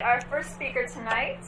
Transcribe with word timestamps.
Our 0.00 0.20
first 0.30 0.54
speaker 0.54 0.86
tonight 0.86 1.40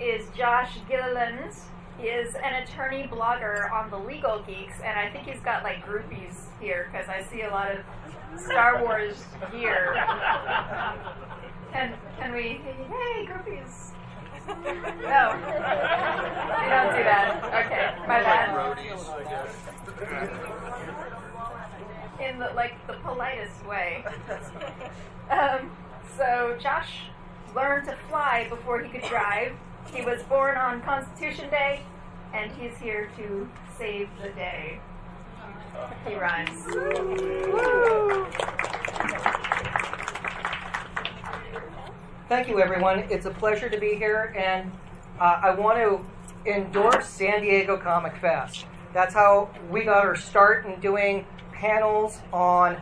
is 0.00 0.26
Josh 0.36 0.78
Gilliland. 0.88 1.52
He 1.96 2.08
is 2.08 2.34
an 2.34 2.64
attorney 2.64 3.04
blogger 3.04 3.70
on 3.70 3.88
the 3.88 3.96
Legal 3.96 4.42
Geeks, 4.42 4.80
and 4.84 4.98
I 4.98 5.08
think 5.10 5.28
he's 5.28 5.38
got 5.38 5.62
like 5.62 5.86
groupies 5.86 6.34
here 6.60 6.88
because 6.90 7.08
I 7.08 7.22
see 7.22 7.42
a 7.42 7.50
lot 7.50 7.70
of 7.70 7.84
Star 8.40 8.82
Wars 8.82 9.24
gear. 9.52 9.94
Can 11.70 11.94
can 12.18 12.34
we? 12.34 12.60
Hey, 12.88 13.26
groupies! 13.26 13.92
No, 14.48 14.54
we 14.56 14.72
don't 16.66 16.90
do 16.90 17.04
that. 17.04 17.38
Okay, 17.64 17.94
my 18.08 18.18
bad. 18.24 18.76
In 22.20 22.40
the 22.40 22.50
like 22.56 22.74
the 22.88 22.94
politest 22.94 23.64
way. 23.66 24.04
Um, 25.30 25.70
so 26.16 26.56
Josh 26.60 27.02
learned 27.54 27.88
to 27.88 27.96
fly 28.08 28.46
before 28.48 28.82
he 28.82 28.88
could 28.90 29.08
drive. 29.08 29.52
He 29.92 30.02
was 30.02 30.22
born 30.24 30.56
on 30.56 30.80
Constitution 30.82 31.50
Day, 31.50 31.82
and 32.32 32.50
he's 32.52 32.76
here 32.78 33.10
to 33.16 33.48
save 33.78 34.08
the 34.22 34.30
day. 34.30 34.80
He 36.06 36.14
rhymes. 36.14 36.64
Thank 42.28 42.48
you, 42.48 42.60
everyone. 42.60 43.00
It's 43.10 43.26
a 43.26 43.30
pleasure 43.30 43.68
to 43.68 43.78
be 43.78 43.94
here, 43.96 44.34
and 44.36 44.72
uh, 45.20 45.40
I 45.42 45.54
want 45.54 45.78
to 45.78 46.04
endorse 46.50 47.08
San 47.08 47.42
Diego 47.42 47.76
Comic 47.76 48.16
Fest. 48.16 48.66
That's 48.92 49.14
how 49.14 49.50
we 49.70 49.84
got 49.84 50.04
our 50.04 50.16
start 50.16 50.66
in 50.66 50.80
doing 50.80 51.26
panels 51.52 52.20
on 52.32 52.76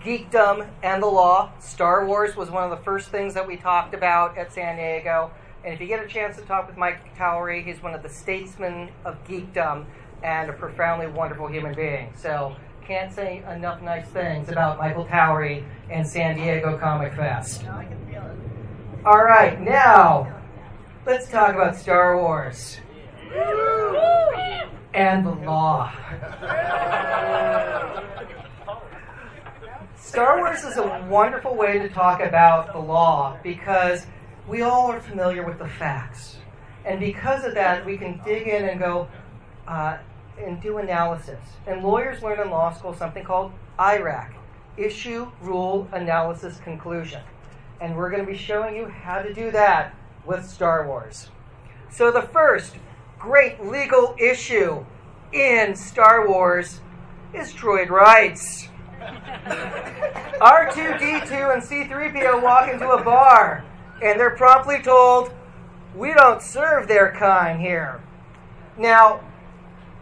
geekdom 0.00 0.68
and 0.82 1.02
the 1.02 1.06
law. 1.06 1.52
Star 1.60 2.06
Wars 2.06 2.36
was 2.36 2.50
one 2.50 2.64
of 2.64 2.70
the 2.70 2.84
first 2.84 3.10
things 3.10 3.34
that 3.34 3.46
we 3.46 3.56
talked 3.56 3.94
about 3.94 4.36
at 4.38 4.52
San 4.52 4.76
Diego. 4.76 5.30
And 5.64 5.74
if 5.74 5.80
you 5.80 5.86
get 5.86 6.02
a 6.02 6.08
chance 6.08 6.36
to 6.36 6.42
talk 6.42 6.66
with 6.66 6.76
Mike 6.76 7.16
Towery, 7.16 7.62
he's 7.62 7.82
one 7.82 7.94
of 7.94 8.02
the 8.02 8.08
statesmen 8.08 8.90
of 9.04 9.22
geekdom 9.24 9.86
and 10.22 10.50
a 10.50 10.52
profoundly 10.52 11.06
wonderful 11.06 11.48
human 11.48 11.74
being. 11.74 12.12
So 12.16 12.56
can't 12.88 13.12
say 13.12 13.42
enough 13.54 13.82
nice 13.82 14.08
things 14.08 14.48
about 14.48 14.78
Michael 14.78 15.04
Towery 15.04 15.62
and 15.90 16.08
San 16.08 16.36
Diego 16.36 16.78
Comic 16.78 17.12
Fest. 17.14 17.64
All 19.04 19.22
right, 19.22 19.60
now 19.60 20.40
let's 21.04 21.28
talk 21.28 21.54
about 21.54 21.76
Star 21.76 22.16
Wars 22.16 22.78
and 24.94 25.26
the 25.26 25.30
law. 25.44 25.92
Star 30.08 30.38
Wars 30.38 30.64
is 30.64 30.78
a 30.78 31.06
wonderful 31.10 31.54
way 31.54 31.78
to 31.78 31.86
talk 31.90 32.22
about 32.22 32.72
the 32.72 32.78
law 32.78 33.36
because 33.42 34.06
we 34.48 34.62
all 34.62 34.90
are 34.90 35.00
familiar 35.00 35.44
with 35.44 35.58
the 35.58 35.68
facts. 35.68 36.38
And 36.86 36.98
because 36.98 37.44
of 37.44 37.52
that, 37.52 37.84
we 37.84 37.98
can 37.98 38.18
dig 38.24 38.48
in 38.48 38.70
and 38.70 38.80
go 38.80 39.06
uh, 39.66 39.98
and 40.42 40.62
do 40.62 40.78
analysis. 40.78 41.38
And 41.66 41.82
lawyers 41.82 42.22
learn 42.22 42.40
in 42.40 42.48
law 42.48 42.72
school 42.72 42.94
something 42.94 43.22
called 43.22 43.52
IRAC 43.78 44.32
Issue, 44.78 45.30
Rule, 45.42 45.86
Analysis, 45.92 46.56
Conclusion. 46.60 47.20
And 47.82 47.94
we're 47.94 48.08
going 48.08 48.24
to 48.24 48.32
be 48.32 48.38
showing 48.38 48.76
you 48.76 48.86
how 48.86 49.20
to 49.20 49.34
do 49.34 49.50
that 49.50 49.94
with 50.24 50.48
Star 50.48 50.86
Wars. 50.86 51.28
So, 51.90 52.10
the 52.10 52.22
first 52.22 52.76
great 53.18 53.62
legal 53.62 54.16
issue 54.18 54.86
in 55.34 55.76
Star 55.76 56.26
Wars 56.26 56.80
is 57.34 57.52
droid 57.52 57.90
rights. 57.90 58.67
R2D2 60.40 61.52
and 61.52 61.62
C3PO 61.62 62.42
walk 62.42 62.68
into 62.72 62.88
a 62.90 63.02
bar, 63.02 63.64
and 64.02 64.18
they're 64.18 64.36
promptly 64.36 64.80
told, 64.82 65.32
We 65.94 66.14
don't 66.14 66.42
serve 66.42 66.88
their 66.88 67.12
kind 67.12 67.60
here. 67.60 68.00
Now, 68.76 69.20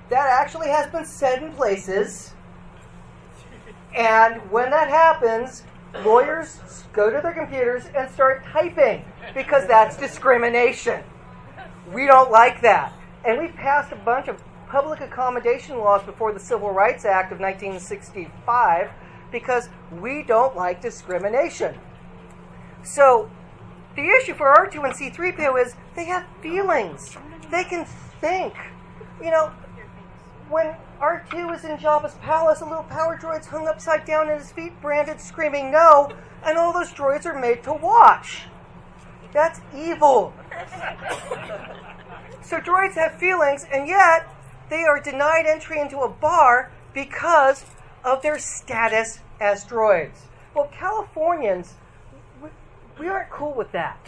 that 0.08 0.28
actually 0.28 0.68
has 0.68 0.90
been 0.90 1.04
said 1.04 1.42
in 1.42 1.52
places, 1.52 2.34
and 3.94 4.40
when 4.50 4.70
that 4.70 4.88
happens, 4.88 5.62
lawyers 6.04 6.60
go 6.92 7.10
to 7.10 7.20
their 7.22 7.32
computers 7.32 7.84
and 7.96 8.10
start 8.10 8.44
typing 8.52 9.04
because 9.34 9.66
that's 9.66 9.96
discrimination. 9.96 11.02
We 11.92 12.06
don't 12.06 12.30
like 12.30 12.60
that. 12.62 12.92
And 13.24 13.38
we 13.38 13.48
passed 13.48 13.92
a 13.92 13.96
bunch 13.96 14.28
of 14.28 14.42
public 14.68 15.00
accommodation 15.00 15.78
laws 15.78 16.02
before 16.04 16.32
the 16.32 16.40
Civil 16.40 16.70
Rights 16.70 17.04
Act 17.04 17.32
of 17.32 17.40
1965 17.40 18.90
because 19.30 19.68
we 20.00 20.22
don't 20.22 20.56
like 20.56 20.80
discrimination. 20.80 21.78
So, 22.82 23.30
the 23.96 24.08
issue 24.20 24.34
for 24.34 24.54
R2 24.54 24.84
and 24.84 24.94
C3PO 24.94 25.64
is 25.64 25.74
they 25.94 26.04
have 26.04 26.26
feelings. 26.40 27.16
They 27.50 27.64
can 27.64 27.86
think. 28.20 28.54
You 29.22 29.30
know, 29.30 29.52
when 30.48 30.74
R2 31.00 31.54
is 31.56 31.64
in 31.64 31.76
Jabba's 31.78 32.14
palace, 32.16 32.60
a 32.60 32.64
little 32.64 32.84
power 32.84 33.16
droid's 33.16 33.46
hung 33.46 33.66
upside 33.66 34.04
down 34.04 34.28
at 34.28 34.38
his 34.38 34.52
feet, 34.52 34.80
branded, 34.80 35.20
screaming 35.20 35.70
no, 35.70 36.10
and 36.44 36.58
all 36.58 36.72
those 36.72 36.92
droids 36.92 37.24
are 37.26 37.38
made 37.38 37.62
to 37.64 37.72
watch. 37.72 38.44
That's 39.32 39.60
evil. 39.74 40.32
so 42.42 42.58
droids 42.58 42.94
have 42.94 43.18
feelings, 43.18 43.66
and 43.72 43.88
yet 43.88 44.28
they 44.68 44.84
are 44.84 45.00
denied 45.00 45.46
entry 45.46 45.80
into 45.80 45.98
a 46.00 46.08
bar 46.08 46.70
because 46.92 47.64
of 48.04 48.22
their 48.22 48.38
status 48.38 49.20
as 49.40 49.64
droids. 49.64 50.26
Well, 50.54 50.70
Californians, 50.72 51.74
we, 52.42 52.48
we 52.98 53.08
aren't 53.08 53.30
cool 53.30 53.52
with 53.52 53.72
that. 53.72 53.98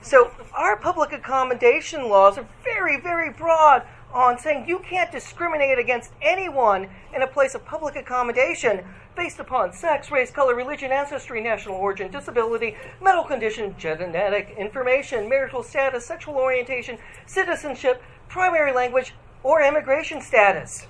So 0.00 0.30
our 0.54 0.76
public 0.76 1.12
accommodation 1.12 2.08
laws 2.08 2.38
are 2.38 2.46
very, 2.64 3.00
very 3.00 3.30
broad 3.30 3.82
on 4.12 4.38
saying 4.38 4.66
you 4.66 4.78
can't 4.78 5.12
discriminate 5.12 5.78
against 5.78 6.12
anyone 6.22 6.88
in 7.14 7.22
a 7.22 7.26
place 7.26 7.54
of 7.54 7.64
public 7.64 7.96
accommodation 7.96 8.84
based 9.16 9.40
upon 9.40 9.72
sex, 9.72 10.10
race, 10.10 10.30
color, 10.30 10.54
religion, 10.54 10.92
ancestry, 10.92 11.42
national 11.42 11.74
origin, 11.74 12.10
disability, 12.10 12.76
medical 13.02 13.24
condition, 13.24 13.74
genetic 13.76 14.54
information, 14.56 15.28
marital 15.28 15.62
status, 15.62 16.06
sexual 16.06 16.36
orientation, 16.36 16.96
citizenship, 17.26 18.00
primary 18.28 18.72
language, 18.72 19.12
or 19.42 19.62
immigration 19.62 20.20
status. 20.20 20.86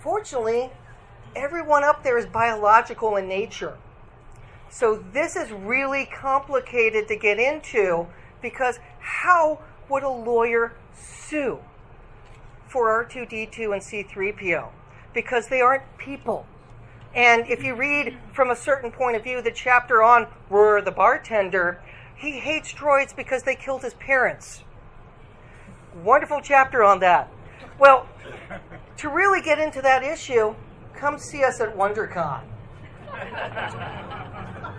Fortunately, 0.00 0.70
everyone 1.36 1.84
up 1.84 2.02
there 2.02 2.18
is 2.18 2.26
biological 2.26 3.16
in 3.16 3.28
nature. 3.28 3.76
So 4.70 4.96
this 5.12 5.36
is 5.36 5.52
really 5.52 6.06
complicated 6.06 7.06
to 7.08 7.16
get 7.16 7.38
into 7.38 8.08
because 8.42 8.80
how 8.98 9.60
would 9.88 10.02
a 10.02 10.08
lawyer 10.08 10.72
sue 10.92 11.60
for 12.66 13.04
R2D2 13.04 13.72
and 13.72 13.80
C3PO? 13.80 14.68
Because 15.12 15.46
they 15.46 15.60
aren't 15.60 15.84
people. 15.96 16.46
And 17.14 17.48
if 17.48 17.62
you 17.62 17.76
read 17.76 18.18
from 18.32 18.50
a 18.50 18.56
certain 18.56 18.90
point 18.90 19.16
of 19.16 19.22
view 19.22 19.40
the 19.40 19.52
chapter 19.52 20.02
on 20.02 20.26
Roar 20.50 20.82
the 20.82 20.90
bartender, 20.90 21.80
he 22.16 22.40
hates 22.40 22.72
droids 22.72 23.14
because 23.14 23.44
they 23.44 23.54
killed 23.54 23.82
his 23.82 23.94
parents. 23.94 24.63
Wonderful 26.02 26.40
chapter 26.42 26.82
on 26.82 27.00
that. 27.00 27.30
Well, 27.78 28.06
to 28.98 29.08
really 29.08 29.40
get 29.40 29.58
into 29.58 29.80
that 29.82 30.02
issue, 30.02 30.54
come 30.94 31.18
see 31.18 31.44
us 31.44 31.60
at 31.60 31.76
WonderCon. 31.76 32.42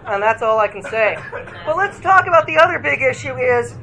And 0.06 0.22
that's 0.22 0.42
all 0.42 0.60
I 0.60 0.68
can 0.68 0.84
say. 0.84 1.18
But 1.66 1.78
let's 1.78 2.00
talk 2.00 2.28
about 2.28 2.46
the 2.46 2.58
other 2.58 2.80
big 2.80 3.02
issue 3.02 3.36
is 3.38 3.76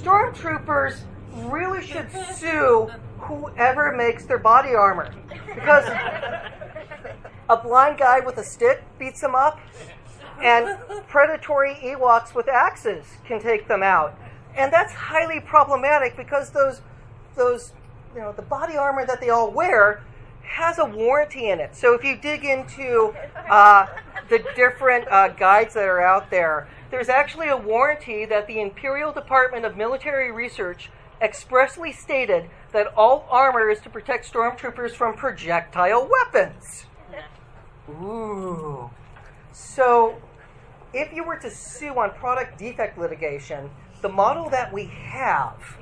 stormtroopers 0.00 1.00
really 1.34 1.84
should 1.84 2.08
sue 2.34 2.90
whoever 3.18 3.92
makes 3.92 4.24
their 4.24 4.38
body 4.38 4.74
armor. 4.74 5.12
Because 5.46 5.84
a 7.48 7.56
blind 7.56 7.98
guy 7.98 8.20
with 8.20 8.38
a 8.38 8.44
stick 8.44 8.82
beats 8.98 9.20
them 9.20 9.34
up, 9.34 9.60
and 10.42 10.78
predatory 11.08 11.74
Ewoks 11.74 12.34
with 12.34 12.48
axes 12.48 13.04
can 13.24 13.40
take 13.40 13.68
them 13.68 13.82
out. 13.82 14.18
And 14.56 14.72
that's 14.72 14.92
highly 14.92 15.40
problematic 15.40 16.16
because 16.16 16.50
those 16.50 16.80
those 17.34 17.72
you 18.14 18.20
know 18.20 18.32
the 18.32 18.42
body 18.42 18.76
armor 18.76 19.04
that 19.04 19.20
they 19.20 19.28
all 19.28 19.50
wear 19.50 20.02
has 20.42 20.78
a 20.78 20.84
warranty 20.84 21.50
in 21.50 21.60
it. 21.60 21.76
So 21.76 21.94
if 21.94 22.04
you 22.04 22.16
dig 22.16 22.44
into 22.44 23.14
uh, 23.48 23.86
the 24.28 24.44
different 24.54 25.06
uh, 25.08 25.28
guides 25.28 25.74
that 25.74 25.84
are 25.84 26.00
out 26.00 26.30
there, 26.30 26.68
there's 26.90 27.08
actually 27.08 27.48
a 27.48 27.56
warranty 27.56 28.24
that 28.26 28.46
the 28.46 28.60
Imperial 28.60 29.12
Department 29.12 29.64
of 29.64 29.76
Military 29.76 30.30
Research 30.30 30.90
expressly 31.20 31.92
stated 31.92 32.48
that 32.72 32.86
all 32.96 33.26
armor 33.30 33.70
is 33.70 33.80
to 33.80 33.90
protect 33.90 34.30
stormtroopers 34.30 34.92
from 34.92 35.16
projectile 35.16 36.08
weapons. 36.08 36.86
Ooh. 37.88 38.90
So 39.52 40.16
if 40.92 41.12
you 41.12 41.24
were 41.24 41.36
to 41.36 41.50
sue 41.50 41.98
on 41.98 42.10
product 42.10 42.58
defect 42.58 42.98
litigation, 42.98 43.70
the 44.06 44.12
model 44.12 44.48
that 44.48 44.72
we 44.72 44.84
have 44.84 45.78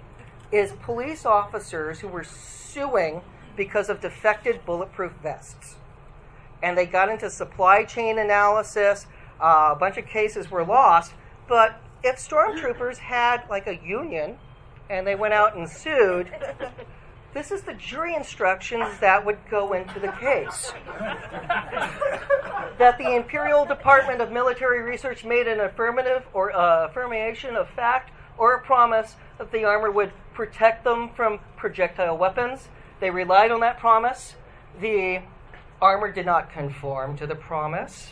is 0.50 0.73
police 0.81 1.26
officers 1.26 2.00
who 2.00 2.09
were 2.09 2.25
suing 2.25 3.21
because 3.55 3.91
of 3.91 4.00
defective 4.00 4.65
bulletproof 4.65 5.12
vests. 5.23 5.76
And 6.62 6.79
they 6.79 6.87
got 6.87 7.11
into 7.11 7.29
supply 7.29 7.85
chain 7.85 8.19
analysis. 8.19 9.06
Uh, 9.38 9.73
a 9.73 9.76
bunch 9.79 9.99
of 9.99 10.06
cases 10.06 10.50
were 10.50 10.65
lost, 10.65 11.12
but 11.47 11.79
if 12.03 12.17
stormtroopers 12.17 12.97
had 12.97 13.43
like 13.50 13.67
a 13.67 13.76
union 13.85 14.38
and 14.88 15.06
they 15.06 15.17
went 15.17 15.35
out 15.35 15.55
and 15.55 15.69
sued, 15.69 16.32
this 17.34 17.50
is 17.50 17.62
the 17.62 17.75
jury 17.75 18.14
instructions 18.14 18.86
that 19.00 19.26
would 19.26 19.38
go 19.50 19.72
into 19.72 19.98
the 19.98 20.12
case. 20.12 20.72
that 22.78 22.96
the 22.96 23.14
Imperial 23.14 23.66
Department 23.66 24.20
of 24.20 24.31
Military 24.31 24.82
Research 24.82 25.25
made 25.25 25.48
an 25.48 25.60
affirmative 25.60 26.22
or 26.32 26.54
uh, 26.56 26.86
affirmation 26.88 27.56
of 27.56 27.69
fact 27.70 28.12
or 28.38 28.54
a 28.54 28.60
promise 28.62 29.16
that 29.38 29.50
the 29.52 29.64
armor 29.64 29.90
would 29.90 30.12
protect 30.32 30.84
them 30.84 31.10
from 31.14 31.40
projectile 31.56 32.16
weapons. 32.16 32.69
They 33.00 33.10
relied 33.10 33.50
on 33.50 33.60
that 33.60 33.78
promise. 33.78 34.37
The 34.80 35.20
armor 35.82 36.12
did 36.12 36.26
not 36.26 36.52
conform 36.52 37.16
to 37.19 37.26
the 37.26 37.34
promise. 37.34 38.10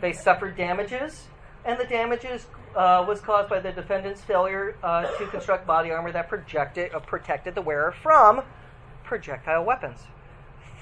They 0.00 0.12
suffered 0.12 0.56
damages, 0.56 1.26
and 1.66 1.78
the 1.78 1.84
damages 1.84 2.46
uh, 2.76 3.04
was 3.06 3.20
caused 3.20 3.50
by 3.50 3.58
the 3.58 3.72
defendant's 3.72 4.22
failure 4.22 4.76
uh, 4.82 5.04
to 5.18 5.26
construct 5.26 5.66
body 5.66 5.90
armor 5.90 6.12
that 6.12 6.28
projected, 6.28 6.94
uh, 6.94 7.00
protected 7.00 7.54
the 7.54 7.62
wearer 7.62 7.90
from 7.90 8.42
projectile 9.02 9.64
weapons. 9.64 10.00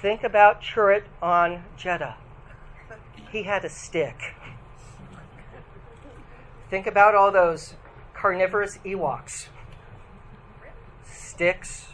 Think 0.01 0.23
about 0.23 0.61
Chirrut 0.61 1.03
on 1.21 1.63
Jedha. 1.77 2.15
He 3.31 3.43
had 3.43 3.65
a 3.65 3.69
stick. 3.69 4.35
Think 6.69 6.85
about 6.85 7.15
all 7.15 7.31
those 7.31 7.73
carnivorous 8.13 8.77
Ewoks 8.85 9.47
sticks 11.03 11.87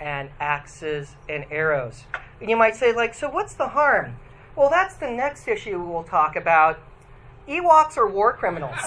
and 0.00 0.30
axes 0.40 1.16
and 1.28 1.44
arrows. 1.50 2.04
And 2.40 2.48
you 2.48 2.56
might 2.56 2.76
say, 2.76 2.94
like, 2.94 3.14
so 3.14 3.28
what's 3.28 3.54
the 3.54 3.68
harm? 3.68 4.16
Well, 4.56 4.70
that's 4.70 4.94
the 4.94 5.10
next 5.10 5.46
issue 5.46 5.82
we'll 5.82 6.04
talk 6.04 6.34
about 6.36 6.78
Ewoks 7.50 7.96
are 7.96 8.06
war 8.06 8.32
criminals. 8.32 8.78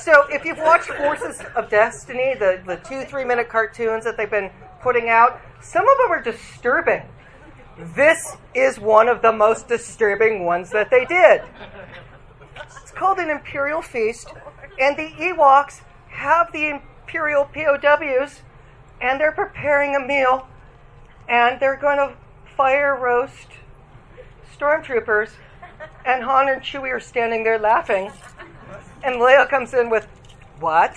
so 0.00 0.26
if 0.30 0.44
you've 0.44 0.58
watched 0.58 0.90
Forces 0.90 1.42
of 1.56 1.68
Destiny, 1.68 2.34
the, 2.38 2.62
the 2.64 2.76
two, 2.76 3.04
three 3.04 3.24
minute 3.24 3.48
cartoons 3.48 4.04
that 4.04 4.16
they've 4.16 4.30
been 4.30 4.52
putting 4.80 5.08
out, 5.08 5.40
some 5.60 5.88
of 5.88 5.98
them 5.98 6.12
are 6.12 6.22
disturbing. 6.22 7.02
This 7.96 8.36
is 8.54 8.78
one 8.78 9.08
of 9.08 9.22
the 9.22 9.32
most 9.32 9.66
disturbing 9.66 10.44
ones 10.44 10.70
that 10.70 10.90
they 10.90 11.04
did. 11.04 11.42
It's 12.80 12.92
called 12.92 13.18
an 13.18 13.28
Imperial 13.28 13.82
Feast, 13.82 14.32
and 14.80 14.96
the 14.96 15.08
Ewoks 15.18 15.80
have 16.10 16.52
the 16.52 16.68
Imperial 16.68 17.46
POWs, 17.46 18.42
and 19.00 19.20
they're 19.20 19.32
preparing 19.32 19.96
a 19.96 20.00
meal, 20.00 20.46
and 21.28 21.58
they're 21.58 21.76
going 21.76 21.96
to 21.96 22.14
fire 22.56 22.96
roast 22.96 23.48
stormtroopers, 24.58 25.30
and 26.04 26.22
Han 26.22 26.48
and 26.48 26.62
Chewie 26.62 26.92
are 26.92 27.00
standing 27.00 27.44
there 27.44 27.58
laughing. 27.58 28.12
And 29.02 29.16
Leia 29.16 29.48
comes 29.48 29.74
in 29.74 29.90
with, 29.90 30.06
What? 30.60 30.96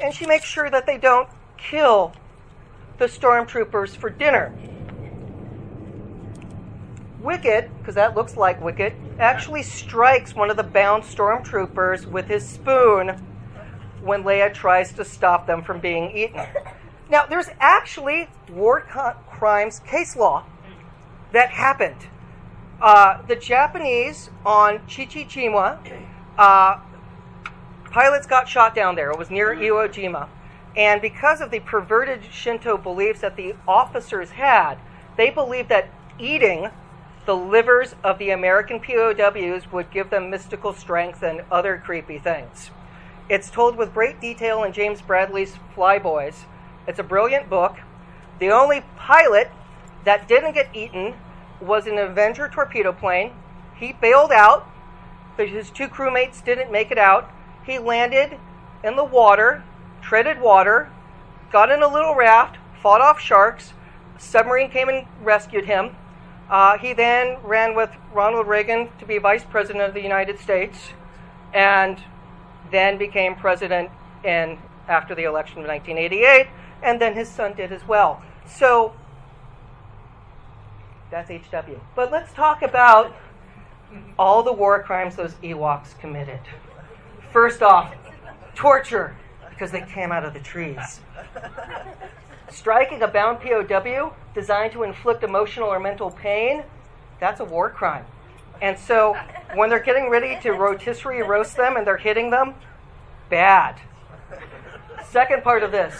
And 0.00 0.14
she 0.14 0.26
makes 0.26 0.46
sure 0.46 0.70
that 0.70 0.86
they 0.86 0.98
don't 0.98 1.28
kill 1.56 2.12
the 2.98 3.06
stormtroopers 3.06 3.96
for 3.96 4.10
dinner. 4.10 4.52
Wicket, 7.20 7.70
because 7.78 7.94
that 7.96 8.14
looks 8.14 8.36
like 8.36 8.60
Wicket, 8.62 8.94
actually 9.18 9.62
strikes 9.62 10.34
one 10.34 10.50
of 10.50 10.56
the 10.56 10.62
bound 10.62 11.02
stormtroopers 11.02 12.06
with 12.06 12.26
his 12.26 12.48
spoon 12.48 13.08
when 14.02 14.22
Leia 14.24 14.52
tries 14.52 14.92
to 14.94 15.04
stop 15.04 15.46
them 15.46 15.62
from 15.62 15.80
being 15.80 16.16
eaten. 16.16 16.40
Now, 17.10 17.26
there's 17.26 17.48
actually 17.58 18.28
war 18.48 18.80
crimes 19.28 19.80
case 19.80 20.16
law 20.16 20.44
that 21.32 21.50
happened. 21.50 22.06
Uh, 22.80 23.20
the 23.26 23.36
Japanese 23.36 24.30
on 24.44 24.78
Chichijima, 24.80 25.78
uh, 26.38 26.78
pilots 27.90 28.26
got 28.26 28.48
shot 28.48 28.74
down 28.74 28.94
there. 28.94 29.10
It 29.10 29.18
was 29.18 29.30
near 29.30 29.54
Iwo 29.54 29.86
Jima. 29.88 30.28
And 30.76 31.02
because 31.02 31.40
of 31.40 31.50
the 31.50 31.60
perverted 31.60 32.24
Shinto 32.32 32.78
beliefs 32.78 33.20
that 33.20 33.36
the 33.36 33.54
officers 33.68 34.30
had, 34.30 34.76
they 35.16 35.28
believed 35.28 35.68
that 35.68 35.90
eating 36.18 36.70
the 37.26 37.36
livers 37.36 37.94
of 38.02 38.18
the 38.18 38.30
American 38.30 38.80
POWs 38.80 39.70
would 39.70 39.90
give 39.90 40.08
them 40.08 40.30
mystical 40.30 40.72
strength 40.72 41.22
and 41.22 41.42
other 41.50 41.82
creepy 41.84 42.18
things. 42.18 42.70
It's 43.28 43.50
told 43.50 43.76
with 43.76 43.92
great 43.92 44.20
detail 44.20 44.64
in 44.64 44.72
James 44.72 45.02
Bradley's 45.02 45.56
Flyboys. 45.76 46.44
It's 46.86 46.98
a 46.98 47.04
brilliant 47.04 47.50
book. 47.50 47.76
The 48.38 48.50
only 48.50 48.82
pilot 48.96 49.50
that 50.04 50.26
didn't 50.26 50.54
get 50.54 50.74
eaten 50.74 51.14
was 51.60 51.86
an 51.86 51.98
Avenger 51.98 52.48
torpedo 52.48 52.92
plane. 52.92 53.32
He 53.76 53.92
bailed 53.92 54.32
out, 54.32 54.68
his 55.36 55.70
two 55.70 55.88
crewmates 55.88 56.44
didn't 56.44 56.70
make 56.70 56.90
it 56.90 56.98
out. 56.98 57.30
He 57.64 57.78
landed 57.78 58.38
in 58.84 58.96
the 58.96 59.04
water, 59.04 59.62
treaded 60.02 60.40
water, 60.40 60.90
got 61.50 61.70
in 61.70 61.82
a 61.82 61.88
little 61.88 62.14
raft, 62.14 62.58
fought 62.82 63.00
off 63.00 63.20
sharks. 63.20 63.72
Submarine 64.18 64.70
came 64.70 64.88
and 64.88 65.06
rescued 65.22 65.64
him. 65.64 65.96
Uh, 66.50 66.76
he 66.78 66.92
then 66.92 67.36
ran 67.42 67.74
with 67.74 67.90
Ronald 68.12 68.46
Reagan 68.46 68.88
to 68.98 69.06
be 69.06 69.18
vice 69.18 69.44
president 69.44 69.84
of 69.84 69.94
the 69.94 70.02
United 70.02 70.38
States, 70.38 70.90
and 71.54 71.98
then 72.70 72.98
became 72.98 73.34
president 73.34 73.88
in 74.24 74.58
after 74.88 75.14
the 75.14 75.22
election 75.22 75.58
of 75.58 75.66
1988, 75.68 76.48
and 76.82 77.00
then 77.00 77.14
his 77.14 77.28
son 77.28 77.54
did 77.54 77.72
as 77.72 77.86
well. 77.86 78.20
So 78.46 78.92
that's 81.10 81.30
HW. 81.30 81.80
But 81.94 82.12
let's 82.12 82.32
talk 82.32 82.62
about 82.62 83.14
all 84.18 84.42
the 84.42 84.52
war 84.52 84.82
crimes 84.82 85.16
those 85.16 85.34
Ewoks 85.34 85.98
committed. 85.98 86.40
First 87.32 87.62
off, 87.62 87.94
torture, 88.54 89.16
because 89.50 89.70
they 89.70 89.82
came 89.82 90.12
out 90.12 90.24
of 90.24 90.34
the 90.34 90.40
trees. 90.40 91.00
Striking 92.50 93.02
a 93.02 93.08
bound 93.08 93.40
POW 93.40 94.14
designed 94.34 94.72
to 94.72 94.82
inflict 94.82 95.22
emotional 95.22 95.68
or 95.68 95.78
mental 95.78 96.10
pain, 96.10 96.64
that's 97.20 97.40
a 97.40 97.44
war 97.44 97.70
crime. 97.70 98.04
And 98.62 98.78
so 98.78 99.16
when 99.54 99.70
they're 99.70 99.78
getting 99.82 100.10
ready 100.10 100.38
to 100.42 100.52
rotisserie 100.52 101.22
roast 101.22 101.56
them 101.56 101.76
and 101.76 101.86
they're 101.86 101.96
hitting 101.96 102.30
them, 102.30 102.54
bad. 103.28 103.80
Second 105.08 105.42
part 105.42 105.62
of 105.62 105.72
this 105.72 105.94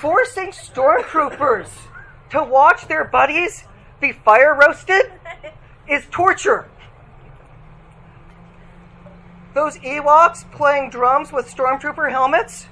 forcing 0.00 0.48
stormtroopers 0.48 1.68
to 2.30 2.42
watch 2.42 2.86
their 2.86 3.04
buddies 3.04 3.64
be 4.00 4.12
fire 4.12 4.54
roasted 4.54 5.12
is 5.88 6.06
torture. 6.10 6.68
Those 9.54 9.76
Ewoks 9.78 10.50
playing 10.52 10.90
drums 10.90 11.32
with 11.32 11.52
stormtrooper 11.52 12.10
helmets, 12.10 12.66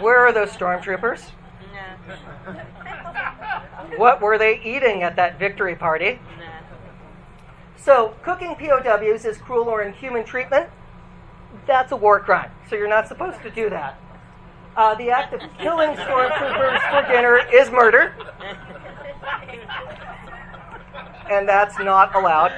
where 0.00 0.20
are 0.20 0.32
those 0.32 0.50
stormtroopers? 0.50 1.30
what 3.96 4.20
were 4.20 4.38
they 4.38 4.60
eating 4.62 5.02
at 5.02 5.16
that 5.16 5.38
victory 5.38 5.74
party? 5.74 6.18
So, 7.76 8.14
cooking 8.22 8.56
POWs 8.56 9.24
is 9.24 9.36
cruel 9.38 9.68
or 9.68 9.82
inhuman 9.82 10.24
treatment. 10.24 10.68
That's 11.66 11.92
a 11.92 11.96
war 11.96 12.18
crime, 12.20 12.50
so 12.68 12.76
you're 12.76 12.88
not 12.88 13.06
supposed 13.06 13.42
to 13.42 13.50
do 13.50 13.70
that. 13.70 14.00
Uh, 14.76 14.94
the 14.96 15.10
act 15.10 15.32
of 15.32 15.40
killing 15.58 15.90
stormtroopers 15.90 16.90
for 16.90 17.12
dinner 17.12 17.40
is 17.52 17.70
murder 17.70 18.14
and 21.30 21.48
that's 21.48 21.78
not 21.78 22.14
allowed. 22.14 22.52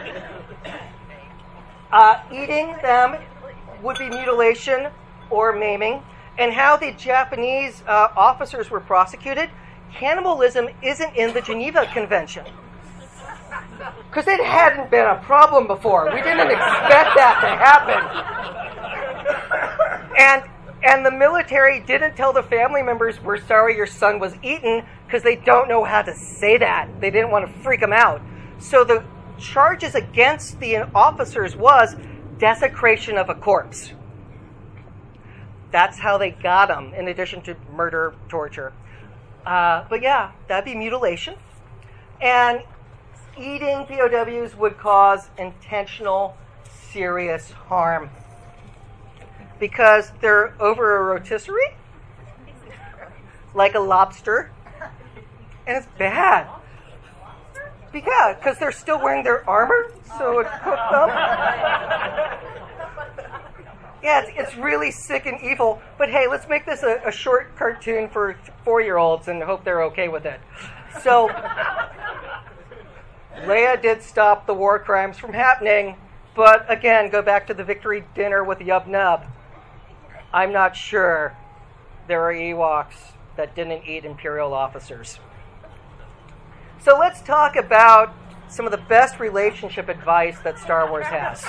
Uh, 1.90 2.20
eating 2.30 2.76
them 2.82 3.16
would 3.82 3.98
be 3.98 4.08
mutilation 4.08 4.88
or 5.30 5.52
maiming. 5.52 6.02
And 6.38 6.52
how 6.52 6.76
the 6.76 6.92
Japanese 6.92 7.82
uh, 7.86 8.08
officers 8.16 8.70
were 8.70 8.80
prosecuted, 8.80 9.50
cannibalism 9.92 10.68
isn't 10.82 11.16
in 11.16 11.34
the 11.34 11.40
Geneva 11.40 11.86
Convention. 11.92 12.44
Because 14.08 14.28
it 14.28 14.42
hadn't 14.44 14.90
been 14.90 15.06
a 15.06 15.16
problem 15.24 15.66
before. 15.66 16.04
We 16.14 16.22
didn't 16.22 16.50
expect 16.50 17.16
that 17.16 17.40
to 17.40 17.48
happen. 17.56 18.02
And 20.18 20.42
and 20.82 21.04
the 21.04 21.10
military 21.10 21.80
didn't 21.80 22.14
tell 22.14 22.32
the 22.32 22.42
family 22.42 22.82
members, 22.82 23.20
we're 23.20 23.40
sorry 23.40 23.76
your 23.76 23.86
son 23.86 24.20
was 24.20 24.34
eaten, 24.42 24.84
because 25.06 25.24
they 25.24 25.34
don't 25.34 25.68
know 25.68 25.82
how 25.82 26.02
to 26.02 26.14
say 26.14 26.56
that. 26.58 27.00
They 27.00 27.10
didn't 27.10 27.32
want 27.32 27.46
to 27.46 27.52
freak 27.62 27.80
them 27.80 27.92
out. 27.92 28.22
So 28.58 28.84
the 28.84 29.04
charges 29.38 29.94
against 29.94 30.58
the 30.60 30.78
officers 30.94 31.56
was 31.56 31.96
desecration 32.38 33.16
of 33.16 33.28
a 33.28 33.34
corpse. 33.34 33.92
That's 35.70 35.98
how 35.98 36.18
they 36.18 36.30
got 36.30 36.68
them, 36.68 36.94
in 36.94 37.08
addition 37.08 37.42
to 37.42 37.56
murder, 37.72 38.14
torture. 38.28 38.72
Uh, 39.44 39.84
but 39.88 40.02
yeah, 40.02 40.32
that'd 40.46 40.64
be 40.64 40.74
mutilation. 40.74 41.34
And 42.20 42.62
eating 43.38 43.86
POWs 43.86 44.56
would 44.56 44.78
cause 44.78 45.28
intentional, 45.38 46.36
serious 46.90 47.52
harm 47.52 48.10
because 49.58 50.12
they're 50.20 50.54
over 50.60 50.96
a 50.96 51.02
rotisserie, 51.02 51.74
like 53.54 53.74
a 53.74 53.80
lobster, 53.80 54.50
and 55.66 55.76
it's 55.76 55.86
bad. 55.98 56.48
Yeah, 57.94 58.34
because 58.38 58.58
they're 58.58 58.72
still 58.72 58.98
wearing 58.98 59.24
their 59.24 59.48
armor, 59.48 59.90
so 60.18 60.40
it 60.40 60.46
cooked 60.62 60.90
them. 60.90 61.08
Yeah, 64.02 64.22
it's, 64.22 64.30
it's 64.36 64.56
really 64.56 64.90
sick 64.90 65.26
and 65.26 65.40
evil. 65.40 65.82
But 65.96 66.10
hey, 66.10 66.28
let's 66.28 66.48
make 66.48 66.64
this 66.64 66.82
a, 66.82 67.00
a 67.04 67.12
short 67.12 67.56
cartoon 67.56 68.08
for 68.08 68.36
four 68.64 68.80
year 68.80 68.96
olds 68.96 69.28
and 69.28 69.42
hope 69.42 69.64
they're 69.64 69.82
okay 69.84 70.08
with 70.08 70.24
it. 70.24 70.40
So, 71.02 71.28
Leia 73.38 73.80
did 73.80 74.02
stop 74.02 74.46
the 74.46 74.54
war 74.54 74.78
crimes 74.78 75.18
from 75.18 75.32
happening, 75.32 75.96
but 76.34 76.64
again, 76.70 77.10
go 77.10 77.22
back 77.22 77.46
to 77.48 77.54
the 77.54 77.64
victory 77.64 78.04
dinner 78.14 78.44
with 78.44 78.58
Yub 78.58 78.86
Nub. 78.86 79.24
I'm 80.32 80.52
not 80.52 80.76
sure 80.76 81.36
there 82.06 82.22
are 82.22 82.32
Ewoks 82.32 83.12
that 83.36 83.54
didn't 83.54 83.84
eat 83.86 84.04
Imperial 84.04 84.54
officers. 84.54 85.18
So 86.84 86.96
let's 86.96 87.20
talk 87.22 87.56
about 87.56 88.14
some 88.48 88.64
of 88.64 88.70
the 88.70 88.78
best 88.78 89.18
relationship 89.18 89.88
advice 89.88 90.38
that 90.40 90.58
Star 90.58 90.88
Wars 90.88 91.06
has. 91.06 91.40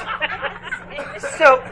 so, 1.38 1.64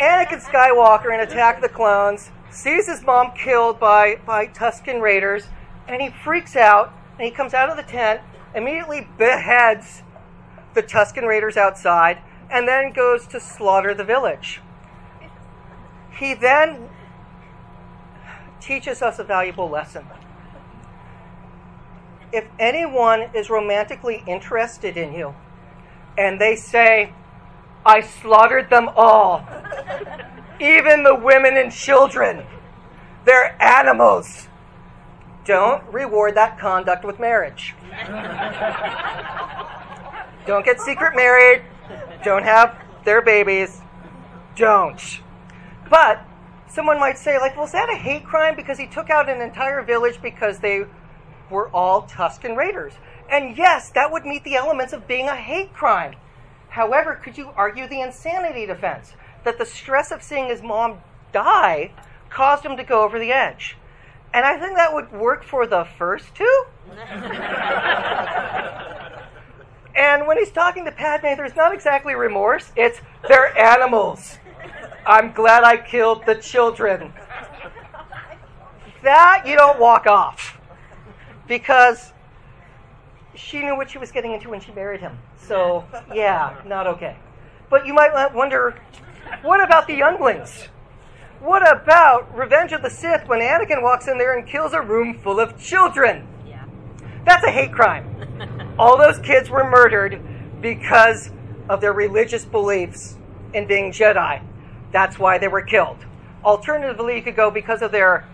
Anakin 0.00 0.40
Skywalker 0.40 1.12
in 1.12 1.20
Attack 1.20 1.56
of 1.56 1.62
the 1.62 1.68
Clones 1.68 2.30
sees 2.50 2.86
his 2.86 3.02
mom 3.02 3.32
killed 3.32 3.80
by, 3.80 4.20
by 4.24 4.46
Tusken 4.46 5.00
Raiders, 5.00 5.48
and 5.88 6.00
he 6.00 6.10
freaks 6.10 6.56
out, 6.56 6.92
and 7.18 7.26
he 7.26 7.30
comes 7.30 7.52
out 7.52 7.68
of 7.68 7.76
the 7.76 7.82
tent, 7.82 8.20
immediately 8.54 9.08
beheads 9.18 10.02
the 10.74 10.82
Tusken 10.82 11.26
Raiders 11.26 11.56
outside, 11.56 12.18
and 12.50 12.68
then 12.68 12.92
goes 12.92 13.26
to 13.26 13.40
slaughter 13.40 13.92
the 13.92 14.04
village. 14.04 14.60
He 16.16 16.32
then 16.32 16.88
teaches 18.60 19.02
us 19.02 19.18
a 19.18 19.24
valuable 19.24 19.68
lesson. 19.68 20.06
If 22.32 22.46
anyone 22.58 23.30
is 23.34 23.50
romantically 23.50 24.24
interested 24.26 24.96
in 24.96 25.12
you 25.12 25.34
and 26.18 26.40
they 26.40 26.56
say, 26.56 27.12
I 27.84 28.00
slaughtered 28.00 28.70
them 28.70 28.88
all, 28.96 29.46
even 30.60 31.04
the 31.04 31.14
women 31.14 31.56
and 31.56 31.70
children, 31.70 32.44
they're 33.24 33.56
animals. 33.62 34.48
Don't 35.44 35.84
reward 35.92 36.34
that 36.34 36.58
conduct 36.58 37.04
with 37.04 37.20
marriage. 37.20 37.74
Don't 40.46 40.64
get 40.64 40.80
secret 40.80 41.14
married. 41.14 41.62
Don't 42.24 42.42
have 42.42 42.76
their 43.04 43.22
babies. 43.22 43.80
Don't. 44.56 45.20
But 45.88 46.26
someone 46.68 46.98
might 46.98 47.18
say, 47.18 47.38
like, 47.38 47.56
well, 47.56 47.66
is 47.66 47.72
that 47.72 47.90
a 47.90 47.96
hate 47.96 48.24
crime 48.24 48.56
because 48.56 48.78
he 48.78 48.86
took 48.86 49.10
out 49.10 49.28
an 49.28 49.40
entire 49.40 49.82
village 49.82 50.20
because 50.22 50.58
they 50.58 50.84
were 51.50 51.68
all 51.68 52.02
Tusken 52.02 52.56
Raiders? 52.56 52.94
And 53.30 53.56
yes, 53.56 53.90
that 53.90 54.12
would 54.12 54.24
meet 54.24 54.44
the 54.44 54.54
elements 54.54 54.92
of 54.92 55.08
being 55.08 55.28
a 55.28 55.36
hate 55.36 55.72
crime. 55.72 56.14
However, 56.68 57.14
could 57.14 57.38
you 57.38 57.50
argue 57.56 57.88
the 57.88 58.00
insanity 58.00 58.66
defense 58.66 59.14
that 59.44 59.58
the 59.58 59.66
stress 59.66 60.10
of 60.10 60.22
seeing 60.22 60.48
his 60.48 60.62
mom 60.62 60.98
die 61.32 61.92
caused 62.28 62.64
him 62.64 62.76
to 62.76 62.84
go 62.84 63.02
over 63.02 63.18
the 63.18 63.32
edge? 63.32 63.76
And 64.34 64.44
I 64.44 64.58
think 64.58 64.76
that 64.76 64.92
would 64.92 65.10
work 65.12 65.42
for 65.42 65.66
the 65.66 65.86
first 65.96 66.34
two. 66.34 66.64
and 69.96 70.26
when 70.26 70.36
he's 70.36 70.50
talking 70.50 70.84
to 70.84 70.92
Padme, 70.92 71.34
there's 71.36 71.56
not 71.56 71.72
exactly 71.72 72.14
remorse, 72.14 72.70
it's 72.76 73.00
they're 73.26 73.56
animals. 73.58 74.38
I'm 75.06 75.32
glad 75.32 75.64
I 75.64 75.78
killed 75.78 76.26
the 76.26 76.34
children. 76.34 77.12
That 79.02 79.44
you 79.46 79.56
don't 79.56 79.78
walk 79.78 80.06
off. 80.06 80.60
Because 81.46 82.12
she 83.34 83.60
knew 83.62 83.76
what 83.76 83.90
she 83.90 83.98
was 83.98 84.10
getting 84.10 84.32
into 84.32 84.50
when 84.50 84.60
she 84.60 84.72
married 84.72 85.00
him. 85.00 85.18
So, 85.36 85.84
yeah, 86.12 86.60
not 86.66 86.86
okay. 86.86 87.16
But 87.68 87.86
you 87.86 87.94
might 87.94 88.34
wonder 88.34 88.80
what 89.42 89.62
about 89.62 89.86
the 89.86 89.94
younglings? 89.94 90.68
What 91.40 91.70
about 91.70 92.34
Revenge 92.34 92.72
of 92.72 92.82
the 92.82 92.90
Sith 92.90 93.28
when 93.28 93.40
Anakin 93.40 93.82
walks 93.82 94.08
in 94.08 94.18
there 94.18 94.36
and 94.38 94.48
kills 94.48 94.72
a 94.72 94.80
room 94.80 95.18
full 95.18 95.38
of 95.38 95.58
children? 95.60 96.26
Yeah. 96.46 96.64
That's 97.24 97.44
a 97.44 97.50
hate 97.50 97.72
crime. 97.72 98.74
All 98.78 98.96
those 98.96 99.18
kids 99.18 99.50
were 99.50 99.68
murdered 99.68 100.20
because 100.60 101.30
of 101.68 101.80
their 101.80 101.92
religious 101.92 102.44
beliefs 102.44 103.16
in 103.52 103.66
being 103.66 103.92
Jedi. 103.92 104.42
That's 104.92 105.18
why 105.18 105.38
they 105.38 105.48
were 105.48 105.62
killed. 105.62 105.98
Alternatively, 106.44 107.16
you 107.16 107.22
could 107.22 107.36
go 107.36 107.50
because 107.50 107.82
of 107.82 107.92
their 107.92 108.26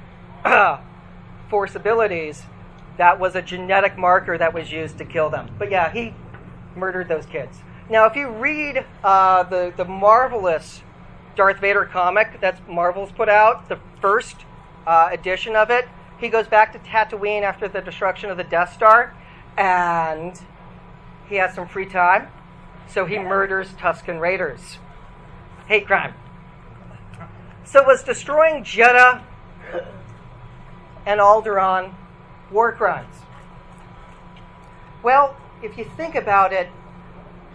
force 1.51 1.75
abilities. 1.75 2.43
That 2.99 3.19
was 3.19 3.35
a 3.35 3.43
genetic 3.43 3.97
marker 3.97 4.37
that 4.39 4.53
was 4.53 4.71
used 4.71 4.99
to 4.99 5.05
kill 5.05 5.31
them. 5.31 5.51
But 5.59 5.71
yeah, 5.71 5.91
he 5.91 6.15
murdered 6.77 7.09
those 7.09 7.27
kids. 7.27 7.59
Now, 7.89 8.07
if 8.07 8.17
you 8.17 8.29
read 8.29 8.85
uh, 9.03 9.43
the 9.45 9.73
the 9.77 9.85
marvelous 9.85 10.83
Darth 11.35 11.59
Vader 11.59 11.85
comic 11.85 12.41
that 12.41 12.69
Marvel's 12.69 13.13
put 13.13 13.29
out, 13.29 13.69
the 13.69 13.79
first 14.01 14.37
uh, 14.87 15.09
edition 15.11 15.57
of 15.57 15.71
it, 15.71 15.89
he 16.19 16.29
goes 16.29 16.47
back 16.47 16.73
to 16.73 16.79
Tatooine 16.79 17.43
after 17.43 17.69
the 17.69 17.81
destruction 17.81 18.31
of 18.31 18.37
the 18.37 18.45
Death 18.45 18.73
Star, 18.73 19.15
and 19.57 20.41
he 21.29 21.37
has 21.37 21.55
some 21.55 21.67
free 21.67 21.87
time, 21.87 22.29
so 22.87 23.07
he 23.07 23.19
murders 23.19 23.71
Tusken 23.71 24.21
Raiders. 24.21 24.79
Hate 25.67 25.87
crime. 25.87 26.15
So 27.65 27.83
was 27.85 28.03
destroying 28.03 28.65
Jedha 28.65 29.23
and 31.07 31.21
Alderaan 31.21 31.95
war 32.53 32.73
crimes? 32.73 33.15
Well, 35.03 35.37
if 35.63 35.79
you 35.79 35.85
think 35.97 36.15
about 36.15 36.53
it, 36.53 36.69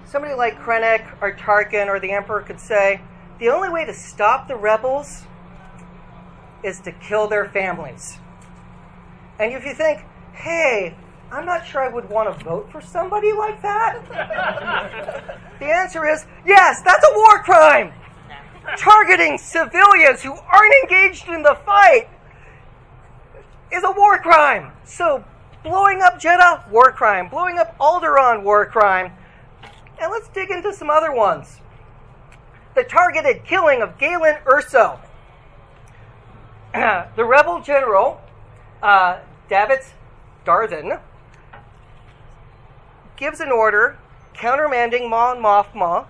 somebody 0.06 0.34
like 0.34 0.58
Krennic 0.60 1.06
or 1.22 1.34
Tarkin 1.34 1.88
or 1.88 2.00
the 2.00 2.12
Emperor 2.12 2.42
could 2.42 2.60
say, 2.60 3.02
the 3.40 3.50
only 3.50 3.70
way 3.70 3.86
to 3.86 3.94
stop 3.94 4.48
the 4.48 4.56
rebels 4.56 5.24
is 6.64 6.80
to 6.82 6.92
kill 6.92 7.28
their 7.28 7.48
families. 7.50 8.18
And 9.40 9.54
if 9.54 9.66
you 9.66 9.74
think, 9.74 10.04
hey, 10.34 10.96
I'm 11.32 11.46
not 11.46 11.66
sure 11.66 11.82
I 11.82 11.90
would 11.90 12.10
want 12.10 12.38
to 12.38 12.44
vote 12.44 12.72
for 12.72 12.82
somebody 12.82 13.34
like 13.34 13.62
that, 13.62 14.02
the 15.60 15.66
answer 15.66 16.08
is 16.08 16.26
yes, 16.46 16.82
that's 16.82 17.06
a 17.06 17.14
war 17.16 17.44
crime 17.44 17.94
targeting 18.78 19.38
civilians 19.38 20.24
who 20.24 20.32
aren't 20.32 20.74
engaged 20.84 21.28
in 21.28 21.44
the 21.44 21.58
fight 21.66 22.10
is 23.72 23.84
a 23.84 23.92
war 23.92 24.18
crime. 24.20 24.72
So, 24.86 25.24
blowing 25.64 26.02
up 26.02 26.20
Jedha, 26.20 26.70
war 26.70 26.92
crime. 26.92 27.30
Blowing 27.30 27.58
up 27.58 27.78
Alderaan, 27.78 28.44
war 28.44 28.66
crime. 28.66 29.12
And 30.00 30.12
let's 30.12 30.28
dig 30.30 30.52
into 30.52 30.74
some 30.74 30.90
other 30.90 31.14
ones. 31.14 31.60
The 32.76 32.84
targeted 32.84 33.44
killing 33.46 33.82
of 33.82 33.98
Galen 33.98 34.38
Erso. 34.46 35.00
the 36.74 37.26
rebel 37.26 37.62
general, 37.62 38.22
uh, 38.84 39.20
Davits 39.50 39.94
Draven, 40.46 41.00
gives 43.16 43.40
an 43.40 43.52
order 43.52 43.98
countermanding 44.36 45.10
Mon 45.10 45.38
Mothma 45.38 46.06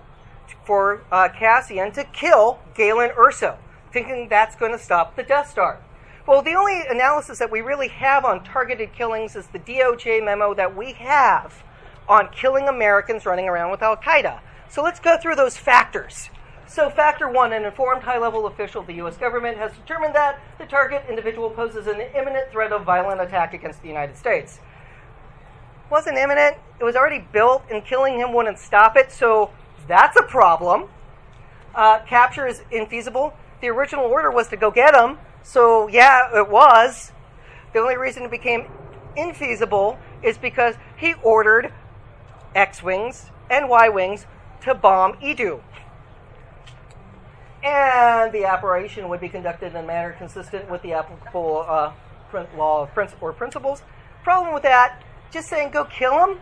for 0.64 1.02
uh, 1.10 1.30
Cassian 1.30 1.92
to 1.92 2.04
kill 2.04 2.58
Galen 2.74 3.10
Erso, 3.10 3.56
thinking 3.90 4.28
that's 4.28 4.54
going 4.54 4.72
to 4.72 4.78
stop 4.78 5.16
the 5.16 5.22
Death 5.22 5.48
Star. 5.50 5.80
Well, 6.28 6.42
the 6.42 6.56
only 6.56 6.82
analysis 6.86 7.38
that 7.38 7.50
we 7.50 7.62
really 7.62 7.88
have 7.88 8.26
on 8.26 8.44
targeted 8.44 8.92
killings 8.92 9.34
is 9.34 9.46
the 9.46 9.58
DOJ 9.58 10.22
memo 10.22 10.52
that 10.52 10.76
we 10.76 10.92
have 10.92 11.64
on 12.06 12.28
killing 12.32 12.68
Americans 12.68 13.24
running 13.24 13.48
around 13.48 13.70
with 13.70 13.80
Al 13.80 13.96
Qaeda. 13.96 14.40
So 14.68 14.82
let's 14.82 15.00
go 15.00 15.16
through 15.16 15.36
those 15.36 15.56
factors. 15.56 16.28
So, 16.66 16.90
factor 16.90 17.30
one 17.30 17.54
an 17.54 17.64
informed 17.64 18.02
high 18.02 18.18
level 18.18 18.46
official 18.46 18.82
of 18.82 18.86
the 18.86 18.92
U.S. 18.96 19.16
government 19.16 19.56
has 19.56 19.72
determined 19.72 20.14
that 20.16 20.38
the 20.58 20.66
target 20.66 21.02
individual 21.08 21.48
poses 21.48 21.86
an 21.86 21.98
imminent 22.14 22.50
threat 22.50 22.72
of 22.72 22.84
violent 22.84 23.22
attack 23.22 23.54
against 23.54 23.80
the 23.80 23.88
United 23.88 24.14
States. 24.18 24.60
Wasn't 25.88 26.18
imminent, 26.18 26.58
it 26.78 26.84
was 26.84 26.94
already 26.94 27.24
built, 27.32 27.62
and 27.70 27.82
killing 27.86 28.18
him 28.18 28.34
wouldn't 28.34 28.58
stop 28.58 28.98
it, 28.98 29.10
so 29.10 29.50
that's 29.86 30.18
a 30.18 30.24
problem. 30.24 30.90
Uh, 31.74 32.00
capture 32.00 32.46
is 32.46 32.60
infeasible. 32.70 33.32
The 33.62 33.68
original 33.68 34.04
order 34.04 34.30
was 34.30 34.48
to 34.48 34.58
go 34.58 34.70
get 34.70 34.94
him, 34.94 35.16
so 35.48 35.88
yeah, 35.88 36.38
it 36.38 36.48
was. 36.48 37.12
The 37.72 37.78
only 37.78 37.96
reason 37.96 38.22
it 38.24 38.30
became 38.30 38.66
infeasible 39.16 39.98
is 40.22 40.36
because 40.38 40.74
he 40.96 41.14
ordered 41.22 41.72
X 42.54 42.82
Wings 42.82 43.30
and 43.50 43.68
Y 43.68 43.88
Wings 43.88 44.26
to 44.62 44.74
bomb 44.74 45.14
Eadu. 45.14 45.60
And 47.62 48.32
the 48.32 48.46
operation 48.46 49.08
would 49.08 49.20
be 49.20 49.28
conducted 49.28 49.72
in 49.72 49.76
a 49.76 49.82
manner 49.82 50.12
consistent 50.12 50.70
with 50.70 50.82
the 50.82 50.92
applicable 50.92 51.64
uh, 51.68 51.92
law 52.56 52.82
of 52.82 52.94
princi- 52.94 53.20
or 53.20 53.32
principles. 53.32 53.82
Problem 54.22 54.52
with 54.52 54.62
that, 54.62 55.02
just 55.30 55.48
saying 55.48 55.70
go 55.70 55.84
kill 55.84 56.26
him, 56.26 56.38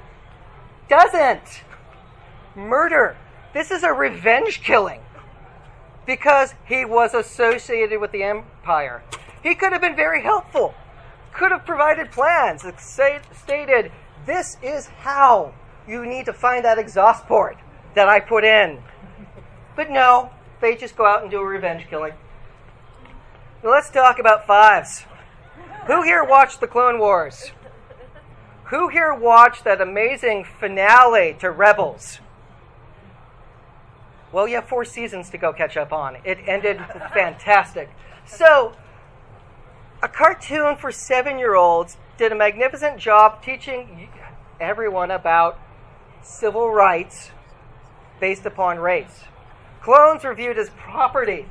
doesn't. 0.88 1.62
Murder 2.54 3.16
this 3.56 3.70
is 3.70 3.84
a 3.84 3.90
revenge 3.90 4.62
killing 4.62 5.00
because 6.04 6.52
he 6.66 6.84
was 6.84 7.14
associated 7.14 7.98
with 8.02 8.12
the 8.12 8.22
empire. 8.66 9.02
He 9.44 9.54
could 9.54 9.73
have 9.73 9.80
been 9.80 9.94
very 9.94 10.23
helpful, 10.23 10.75
could 11.32 11.52
have 11.52 11.64
provided 11.64 12.11
plans, 12.11 12.64
stated, 12.78 13.92
this 14.26 14.56
is 14.61 14.88
how 14.88 15.54
you 15.87 16.04
need 16.04 16.25
to 16.26 16.32
find 16.32 16.64
that 16.64 16.76
exhaust 16.78 17.26
port 17.26 17.56
that 17.94 18.08
I 18.08 18.18
put 18.18 18.42
in. 18.44 18.82
But 19.76 19.90
no, 19.90 20.30
They 20.61 20.75
just 20.75 20.96
go 20.96 21.04
out 21.04 21.20
and 21.20 21.30
do 21.30 21.38
a 21.38 21.44
revenge 21.44 21.87
killing. 21.88 22.14
Now 23.62 23.70
let's 23.70 23.90
talk 23.90 24.18
about 24.18 24.46
Fives. 24.46 25.04
Who 25.87 26.02
here 26.02 26.25
watched 26.25 26.61
the 26.61 26.66
Clone 26.66 26.99
Wars? 26.99 27.52
Who 28.70 28.88
here 28.88 29.12
watched 29.14 29.64
that 29.64 29.82
amazing 29.82 30.46
finale 30.58 31.37
to 31.40 31.50
Rebels? 31.50 32.20
Well, 34.32 34.49
you 34.49 34.56
have 34.56 34.66
four 34.66 34.87
seasons 34.87 35.28
to 35.30 35.38
go 35.38 35.52
catch 35.52 35.76
up 35.76 35.92
on. 35.92 36.16
It 36.25 36.38
ended 36.46 36.78
fantastic. 37.12 37.90
So, 38.26 38.75
a 40.02 40.09
cartoon 40.09 40.76
for 40.76 40.90
seven 40.90 41.38
year 41.38 41.54
olds 41.54 41.97
did 42.18 42.33
a 42.33 42.35
magnificent 42.35 42.99
job 42.99 43.42
teaching 43.42 44.09
everyone 44.61 45.11
about 45.11 45.59
civil 46.23 46.71
rights 46.71 47.30
based 48.18 48.45
upon 48.45 48.78
race. 48.78 49.25
Clones 49.80 50.25
were 50.25 50.35
viewed 50.35 50.59
as 50.59 50.71
property. 50.71 51.47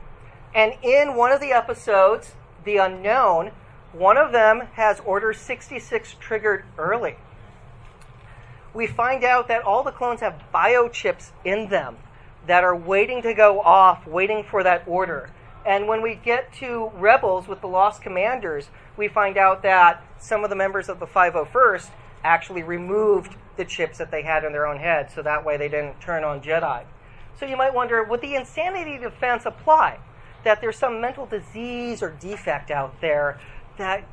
And 0.53 0.73
in 0.81 1.15
one 1.15 1.31
of 1.31 1.39
the 1.39 1.51
episodes, 1.51 2.33
The 2.65 2.77
Unknown, 2.77 3.51
one 3.93 4.17
of 4.17 4.31
them 4.31 4.67
has 4.73 4.99
Order 5.01 5.33
66 5.33 6.15
triggered 6.19 6.65
early. 6.77 7.15
We 8.73 8.87
find 8.87 9.23
out 9.23 9.47
that 9.47 9.63
all 9.63 9.83
the 9.83 9.91
clones 9.91 10.19
have 10.19 10.41
biochips 10.53 11.31
in 11.45 11.69
them 11.69 11.97
that 12.47 12.63
are 12.63 12.75
waiting 12.75 13.21
to 13.21 13.33
go 13.33 13.61
off, 13.61 14.05
waiting 14.05 14.43
for 14.43 14.63
that 14.63 14.83
order. 14.85 15.29
And 15.65 15.87
when 15.87 16.01
we 16.01 16.15
get 16.15 16.53
to 16.55 16.91
Rebels 16.95 17.47
with 17.47 17.61
the 17.61 17.67
Lost 17.67 18.01
Commanders, 18.01 18.69
we 18.95 19.07
find 19.07 19.37
out 19.37 19.63
that 19.63 20.03
some 20.19 20.43
of 20.43 20.49
the 20.49 20.55
members 20.55 20.89
of 20.89 20.99
the 20.99 21.07
501st 21.07 21.89
actually 22.23 22.63
removed 22.63 23.35
the 23.57 23.65
chips 23.65 23.97
that 23.97 24.11
they 24.11 24.21
had 24.21 24.43
in 24.43 24.51
their 24.51 24.67
own 24.67 24.77
head, 24.77 25.09
so 25.11 25.21
that 25.21 25.43
way 25.43 25.57
they 25.57 25.69
didn't 25.69 25.99
turn 25.99 26.23
on 26.23 26.41
Jedi. 26.41 26.83
So 27.39 27.45
you 27.45 27.57
might 27.57 27.73
wonder 27.73 28.03
would 28.03 28.21
the 28.21 28.35
insanity 28.35 28.97
defense 28.97 29.45
apply? 29.45 29.99
That 30.43 30.61
there's 30.61 30.77
some 30.77 31.01
mental 31.01 31.25
disease 31.25 32.03
or 32.03 32.11
defect 32.11 32.69
out 32.69 33.01
there 33.01 33.39
that 33.77 34.07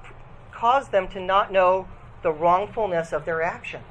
caused 0.50 0.90
them 0.90 1.08
to 1.08 1.20
not 1.20 1.52
know 1.52 1.86
the 2.22 2.32
wrongfulness 2.32 3.12
of 3.12 3.24
their 3.24 3.42
actions? 3.42 3.84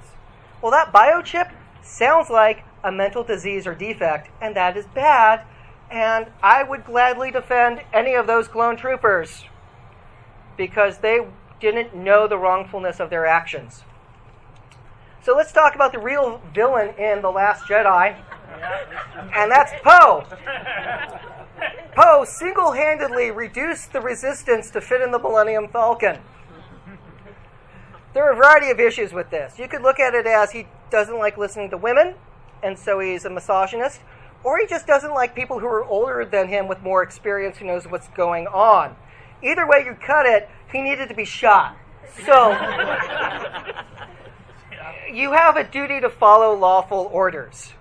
Well, 0.62 0.72
that 0.72 0.92
biochip 0.92 1.52
sounds 1.84 2.30
like 2.30 2.64
a 2.84 2.92
mental 2.92 3.24
disease 3.24 3.68
or 3.68 3.76
defect, 3.76 4.30
and 4.42 4.56
that 4.56 4.78
is 4.78 4.86
bad. 4.88 5.46
And 5.92 6.28
I 6.42 6.64
would 6.64 6.86
gladly 6.86 7.32
defend 7.32 7.82
any 7.94 8.14
of 8.14 8.26
those 8.26 8.48
clone 8.48 8.78
troopers 8.78 9.44
because 10.56 11.00
they 11.00 11.20
didn't 11.60 11.94
know 11.94 12.28
the 12.28 12.38
wrongfulness 12.38 13.00
of 13.00 13.10
their 13.10 13.26
actions. 13.26 13.84
So 15.24 15.36
let's 15.36 15.52
talk 15.52 15.76
about 15.76 15.92
the 15.92 16.00
real 16.00 16.42
villain 16.54 16.96
in 16.98 17.22
The 17.22 17.30
Last 17.30 17.66
Jedi, 17.66 18.16
and 19.36 19.52
that's 19.52 19.72
Poe. 19.84 20.26
Poe 21.96 22.26
single 22.26 22.72
handedly 22.72 23.30
reduced 23.30 23.94
the 23.94 24.02
resistance 24.02 24.72
to 24.72 24.82
fit 24.82 25.02
in 25.02 25.12
the 25.12 25.20
Millennium 25.20 25.68
Falcon. 25.68 26.20
There 28.14 28.24
are 28.24 28.32
a 28.32 28.36
variety 28.36 28.72
of 28.72 28.80
issues 28.80 29.14
with 29.14 29.30
this. 29.30 29.60
You 29.60 29.68
could 29.68 29.84
look 29.84 30.00
at 30.00 30.16
it 30.16 30.26
as 30.26 30.52
he 30.52 30.68
doesn't 30.90 31.18
like 31.18 31.38
listening 31.38 31.70
to 31.70 31.78
women, 31.78 32.16
and 32.64 32.80
so 32.80 33.00
he's 33.00 33.24
a 33.26 33.30
misogynist, 33.30 34.00
or 34.44 34.58
he 34.58 34.68
just 34.68 34.88
doesn't 34.88 35.14
like 35.14 35.36
people 35.36 35.60
who 35.60 35.68
are 35.68 35.84
older 35.86 36.26
than 36.26 36.48
him 36.48 36.68
with 36.68 36.82
more 36.82 37.04
experience 37.04 37.58
who 37.58 37.66
knows 37.66 37.86
what's 37.88 38.08
going 38.10 38.48
on. 38.48 38.96
Either 39.44 39.68
way 39.68 39.84
you 39.86 39.94
cut 39.94 40.26
it, 40.26 40.50
he 40.72 40.82
needed 40.82 41.10
to 41.10 41.16
be 41.16 41.26
shot. 41.26 41.78
So 42.26 42.52
you 45.14 45.34
have 45.34 45.58
a 45.58 45.64
duty 45.64 46.00
to 46.02 46.10
follow 46.10 46.56
lawful 46.56 47.10
orders. 47.12 47.74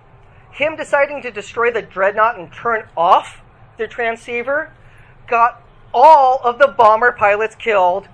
Him 0.51 0.75
deciding 0.75 1.21
to 1.23 1.31
destroy 1.31 1.71
the 1.71 1.81
dreadnought 1.81 2.37
and 2.37 2.51
turn 2.51 2.87
off 2.95 3.41
the 3.77 3.87
transceiver 3.87 4.71
got 5.27 5.61
all 5.93 6.39
of 6.43 6.59
the 6.59 6.67
bomber 6.67 7.11
pilots 7.11 7.55
killed 7.55 8.07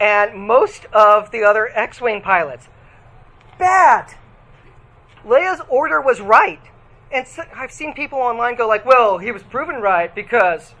and 0.00 0.34
most 0.34 0.86
of 0.92 1.30
the 1.30 1.44
other 1.44 1.68
X 1.74 2.00
Wing 2.00 2.22
pilots. 2.22 2.68
Bad. 3.58 4.14
Leia's 5.24 5.60
order 5.68 6.00
was 6.00 6.20
right. 6.20 6.60
And 7.12 7.26
so, 7.26 7.42
I've 7.54 7.72
seen 7.72 7.92
people 7.92 8.18
online 8.18 8.56
go 8.56 8.68
like, 8.68 8.84
well, 8.86 9.18
he 9.18 9.32
was 9.32 9.42
proven 9.42 9.76
right 9.76 10.14
because 10.14 10.74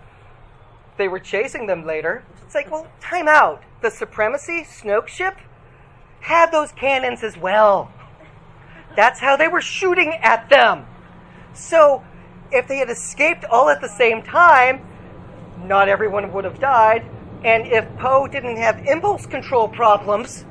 they 0.96 1.08
were 1.08 1.18
chasing 1.18 1.66
them 1.66 1.84
later. 1.84 2.22
It's 2.44 2.54
like, 2.54 2.70
well, 2.70 2.86
time 3.00 3.26
out. 3.26 3.62
The 3.80 3.90
Supremacy 3.90 4.62
Snoke 4.62 5.08
ship 5.08 5.36
had 6.20 6.52
those 6.52 6.70
cannons 6.72 7.24
as 7.24 7.36
well. 7.36 7.90
That's 8.94 9.20
how 9.20 9.36
they 9.36 9.48
were 9.48 9.60
shooting 9.60 10.14
at 10.22 10.48
them. 10.50 10.86
So, 11.54 12.04
if 12.52 12.68
they 12.68 12.78
had 12.78 12.90
escaped 12.90 13.44
all 13.44 13.68
at 13.68 13.80
the 13.80 13.88
same 13.88 14.22
time, 14.22 14.86
not 15.64 15.88
everyone 15.88 16.32
would 16.32 16.44
have 16.44 16.60
died. 16.60 17.04
And 17.42 17.66
if 17.66 17.88
Poe 17.96 18.26
didn't 18.26 18.56
have 18.56 18.86
impulse 18.86 19.26
control 19.26 19.68
problems, 19.68 20.44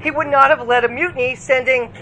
he 0.00 0.10
would 0.10 0.28
not 0.28 0.50
have 0.50 0.66
led 0.66 0.84
a 0.84 0.88
mutiny, 0.88 1.34
sending 1.34 1.92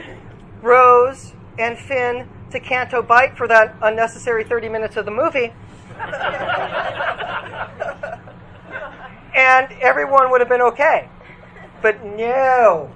Rose 0.63 1.35
and 1.59 1.79
Finn 1.79 2.29
to 2.55 2.61
Canto 2.61 3.03
Bight 3.03 3.37
for 3.37 3.47
that 3.49 3.75
unnecessary 3.83 4.45
30 4.45 4.69
minutes 4.69 4.97
of 4.97 5.05
the 5.05 5.11
movie. 5.11 5.53
and 9.35 9.69
everyone 9.81 10.31
would 10.31 10.41
have 10.41 10.49
been 10.49 10.63
okay. 10.63 11.09
But 11.83 12.05
no. 12.05 12.91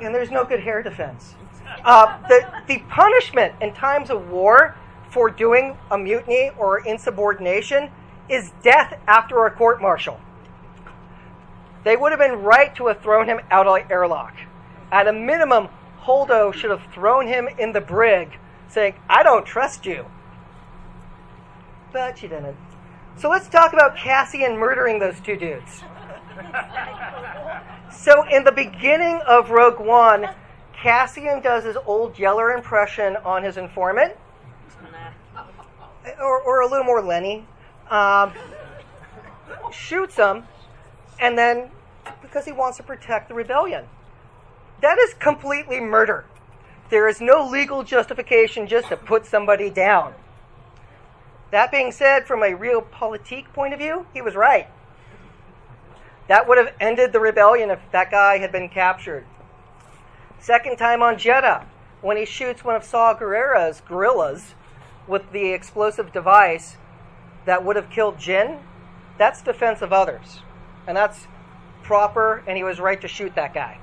And 0.00 0.14
there's 0.14 0.30
no 0.30 0.44
good 0.44 0.60
hair 0.60 0.82
defense. 0.82 1.34
Uh, 1.84 2.18
the, 2.28 2.46
the 2.66 2.78
punishment 2.90 3.54
in 3.62 3.72
times 3.72 4.10
of 4.10 4.28
war 4.28 4.76
for 5.08 5.30
doing 5.30 5.76
a 5.90 5.98
mutiny 5.98 6.50
or 6.58 6.86
insubordination 6.86 7.90
is 8.28 8.52
death 8.62 9.00
after 9.08 9.46
a 9.46 9.50
court 9.50 9.80
martial. 9.80 10.20
They 11.82 11.96
would 11.96 12.12
have 12.12 12.20
been 12.20 12.42
right 12.42 12.74
to 12.76 12.88
have 12.88 13.00
thrown 13.00 13.26
him 13.26 13.40
out 13.50 13.66
of 13.66 13.90
airlock. 13.90 14.34
At 14.92 15.08
a 15.08 15.12
minimum, 15.12 15.68
Holdo 16.02 16.52
should 16.52 16.70
have 16.70 16.82
thrown 16.92 17.26
him 17.26 17.48
in 17.58 17.72
the 17.72 17.80
brig, 17.80 18.36
saying, 18.70 18.94
I 19.08 19.22
don't 19.22 19.44
trust 19.44 19.84
you. 19.84 20.06
But 21.92 22.18
she 22.18 22.28
didn't. 22.28 22.56
So 23.16 23.28
let's 23.28 23.48
talk 23.48 23.72
about 23.72 23.96
Cassian 23.96 24.56
murdering 24.56 24.98
those 24.98 25.20
two 25.20 25.36
dudes. 25.36 25.82
So 27.92 28.26
in 28.28 28.44
the 28.44 28.52
beginning 28.52 29.20
of 29.26 29.50
Rogue 29.50 29.80
One, 29.80 30.30
Cassian 30.72 31.42
does 31.42 31.64
his 31.64 31.76
old 31.84 32.18
Yeller 32.18 32.52
impression 32.52 33.16
on 33.16 33.42
his 33.42 33.56
informant, 33.58 34.14
or, 36.18 36.40
or 36.40 36.60
a 36.62 36.66
little 36.66 36.84
more 36.84 37.02
Lenny, 37.02 37.44
um, 37.90 38.32
shoots 39.70 40.16
him, 40.16 40.44
and 41.20 41.36
then 41.36 41.70
because 42.22 42.46
he 42.46 42.52
wants 42.52 42.78
to 42.78 42.82
protect 42.82 43.28
the 43.28 43.34
rebellion. 43.34 43.84
That 44.80 44.98
is 44.98 45.12
completely 45.14 45.80
murder. 45.80 46.24
There 46.90 47.08
is 47.08 47.20
no 47.20 47.46
legal 47.46 47.84
justification 47.84 48.66
just 48.66 48.88
to 48.88 48.96
put 48.96 49.24
somebody 49.24 49.70
down. 49.70 50.14
That 51.52 51.70
being 51.70 51.92
said, 51.92 52.26
from 52.26 52.42
a 52.42 52.52
realpolitik 52.52 53.52
point 53.52 53.72
of 53.72 53.80
view, 53.80 54.06
he 54.12 54.20
was 54.20 54.34
right. 54.34 54.68
That 56.28 56.48
would 56.48 56.58
have 56.58 56.74
ended 56.80 57.12
the 57.12 57.20
rebellion 57.20 57.70
if 57.70 57.80
that 57.92 58.10
guy 58.10 58.38
had 58.38 58.52
been 58.52 58.68
captured. 58.68 59.24
Second 60.40 60.76
time 60.78 61.02
on 61.02 61.16
Jedha, 61.16 61.64
when 62.00 62.16
he 62.16 62.24
shoots 62.24 62.64
one 62.64 62.76
of 62.76 62.84
Saw 62.84 63.14
Gerrera's 63.14 63.80
guerrillas 63.80 64.54
with 65.06 65.32
the 65.32 65.52
explosive 65.52 66.12
device 66.12 66.76
that 67.44 67.64
would 67.64 67.76
have 67.76 67.90
killed 67.90 68.16
Jyn, 68.16 68.60
that's 69.18 69.42
defense 69.42 69.82
of 69.82 69.92
others. 69.92 70.40
And 70.86 70.96
that's 70.96 71.26
proper, 71.82 72.42
and 72.46 72.56
he 72.56 72.64
was 72.64 72.80
right 72.80 73.00
to 73.00 73.08
shoot 73.08 73.34
that 73.34 73.52
guy. 73.52 73.78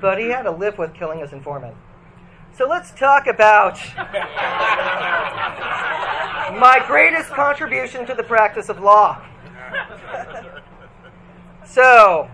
But 0.00 0.18
he 0.18 0.28
had 0.28 0.42
to 0.42 0.50
live 0.50 0.78
with 0.78 0.94
killing 0.94 1.20
his 1.20 1.32
informant. 1.32 1.74
So 2.52 2.66
let's 2.66 2.90
talk 2.92 3.26
about 3.26 3.78
my 6.58 6.82
greatest 6.86 7.30
contribution 7.30 8.06
to 8.06 8.14
the 8.14 8.22
practice 8.22 8.68
of 8.68 8.80
law. 8.80 9.22
So, 11.64 12.30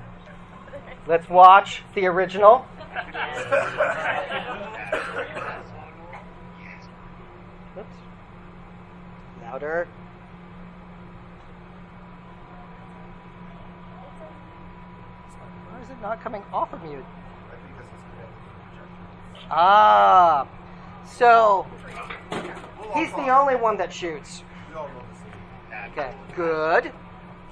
let's 1.09 1.29
watch 1.29 1.83
the 1.94 2.07
original. 2.07 2.64
Oops. 7.77 7.87
Louder. 9.42 9.88
Why 15.68 15.81
is 15.83 15.90
it 15.90 16.01
not 16.01 16.22
coming 16.22 16.42
off 16.53 16.72
of 16.72 16.83
mute? 16.85 17.05
Ah, 19.51 20.47
so 21.07 21.67
he's 22.95 23.11
the 23.13 23.29
only 23.29 23.57
one 23.57 23.77
that 23.79 23.93
shoots. 23.93 24.43
Okay, 25.91 26.15
good. 26.35 26.93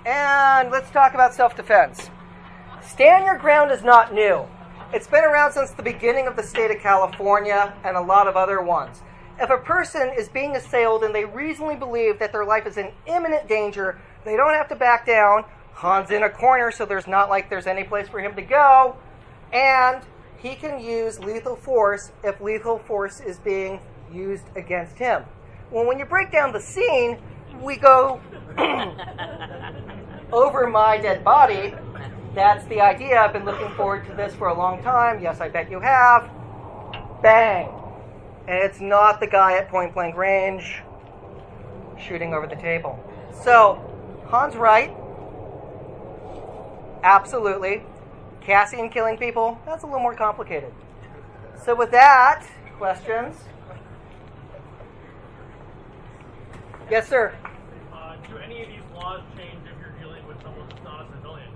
And 0.06 0.70
let's 0.70 0.90
talk 0.90 1.14
about 1.14 1.34
self 1.34 1.56
defense. 1.56 2.10
Stand 2.82 3.24
your 3.24 3.36
ground 3.38 3.70
is 3.70 3.82
not 3.82 4.14
new. 4.14 4.46
It's 4.92 5.06
been 5.06 5.24
around 5.24 5.52
since 5.52 5.70
the 5.70 5.82
beginning 5.82 6.26
of 6.26 6.36
the 6.36 6.42
state 6.42 6.70
of 6.70 6.78
California 6.80 7.72
and 7.84 7.96
a 7.96 8.00
lot 8.00 8.26
of 8.26 8.36
other 8.36 8.60
ones. 8.62 9.02
if 9.40 9.48
a 9.50 9.56
person 9.56 10.10
is 10.16 10.28
being 10.28 10.54
assailed 10.56 11.02
and 11.02 11.14
they 11.14 11.24
reasonably 11.24 11.76
believe 11.76 12.18
that 12.18 12.30
their 12.32 12.44
life 12.44 12.66
is 12.66 12.76
in 12.76 12.92
imminent 13.06 13.48
danger, 13.48 13.98
they 14.24 14.36
don't 14.36 14.52
have 14.52 14.68
to 14.68 14.76
back 14.76 15.06
down. 15.06 15.44
Han's 15.74 16.10
in 16.10 16.22
a 16.22 16.28
corner, 16.28 16.70
so 16.70 16.84
there's 16.84 17.06
not 17.06 17.30
like 17.30 17.48
there's 17.48 17.66
any 17.66 17.84
place 17.84 18.06
for 18.08 18.20
him 18.20 18.34
to 18.36 18.42
go. 18.42 18.96
And 19.52 20.02
he 20.42 20.54
can 20.54 20.82
use 20.82 21.18
lethal 21.20 21.56
force 21.56 22.12
if 22.24 22.40
lethal 22.40 22.78
force 22.78 23.20
is 23.20 23.38
being 23.38 23.80
used 24.12 24.44
against 24.56 24.98
him. 24.98 25.24
Well, 25.70 25.86
when 25.86 25.98
you 25.98 26.04
break 26.04 26.32
down 26.32 26.52
the 26.52 26.60
scene, 26.60 27.18
we 27.60 27.76
go 27.76 28.20
over 30.32 30.66
my 30.66 30.98
dead 30.98 31.22
body. 31.22 31.74
That's 32.34 32.64
the 32.66 32.80
idea. 32.80 33.20
I've 33.20 33.32
been 33.32 33.44
looking 33.44 33.70
forward 33.74 34.06
to 34.06 34.14
this 34.14 34.34
for 34.34 34.48
a 34.48 34.54
long 34.56 34.82
time. 34.82 35.22
Yes, 35.22 35.40
I 35.40 35.48
bet 35.48 35.70
you 35.70 35.80
have. 35.80 36.30
Bang. 37.22 37.68
And 38.48 38.58
it's 38.64 38.80
not 38.80 39.20
the 39.20 39.26
guy 39.26 39.58
at 39.58 39.68
point 39.68 39.94
blank 39.94 40.16
range 40.16 40.82
shooting 41.98 42.32
over 42.32 42.46
the 42.46 42.56
table. 42.56 42.98
So, 43.44 43.78
Han's 44.30 44.56
right. 44.56 44.94
Absolutely. 47.02 47.82
Cassian 48.50 48.88
killing 48.88 49.16
people, 49.16 49.60
that's 49.64 49.84
a 49.84 49.86
little 49.86 50.00
more 50.00 50.16
complicated. 50.16 50.72
So, 51.64 51.72
with 51.72 51.92
that, 51.92 52.44
questions? 52.78 53.36
Yes, 56.90 57.08
sir. 57.08 57.32
Uh, 57.92 58.16
do 58.28 58.38
any 58.38 58.62
of 58.62 58.68
these 58.68 58.80
laws 58.92 59.20
change 59.36 59.54
if 59.72 59.80
you're 59.80 59.92
dealing 60.00 60.26
with 60.26 60.42
someone 60.42 60.68
that's 60.68 60.82
not 60.82 61.06
a 61.06 61.12
civilian? 61.12 61.48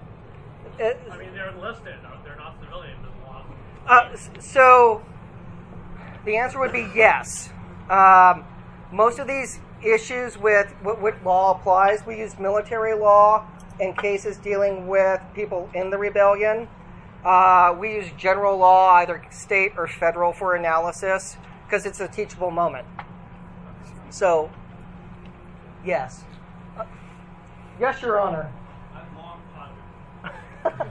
It, 0.78 1.00
I 1.10 1.16
mean, 1.16 1.34
they're 1.34 1.48
enlisted. 1.48 1.96
uh, 2.06 2.10
They're 2.22 2.36
not 2.36 2.54
civilians. 2.60 3.00
Does 3.02 3.10
the 3.20 3.26
law 3.26 3.44
Uh, 3.88 4.16
so 4.38 5.02
the 6.24 6.36
answer 6.36 6.60
would 6.60 6.72
be 6.72 6.88
yes. 6.94 7.48
Um, 7.90 8.44
most 8.92 9.18
of 9.18 9.26
these 9.26 9.58
issues 9.84 10.38
with 10.38 10.70
what, 10.84 11.00
what 11.02 11.24
law 11.24 11.58
applies, 11.58 12.06
we 12.06 12.18
use 12.20 12.38
military 12.38 12.94
law 12.94 13.48
in 13.80 13.94
cases 13.94 14.36
dealing 14.36 14.86
with 14.86 15.20
people 15.34 15.68
in 15.74 15.90
the 15.90 15.98
rebellion. 15.98 16.68
Uh, 17.24 17.74
we 17.78 17.94
use 17.94 18.06
general 18.18 18.58
law, 18.58 18.92
either 18.94 19.22
state 19.30 19.72
or 19.78 19.86
federal, 19.88 20.32
for 20.32 20.54
analysis 20.54 21.36
because 21.64 21.86
it's 21.86 22.00
a 22.00 22.08
teachable 22.08 22.50
moment. 22.50 22.86
So, 24.10 24.50
yes. 25.84 26.24
Uh, 26.76 26.84
yes, 27.80 28.02
Your 28.02 28.20
Honor. 28.20 28.52
I've 28.94 29.16
long 29.16 29.40
pondered 29.54 29.82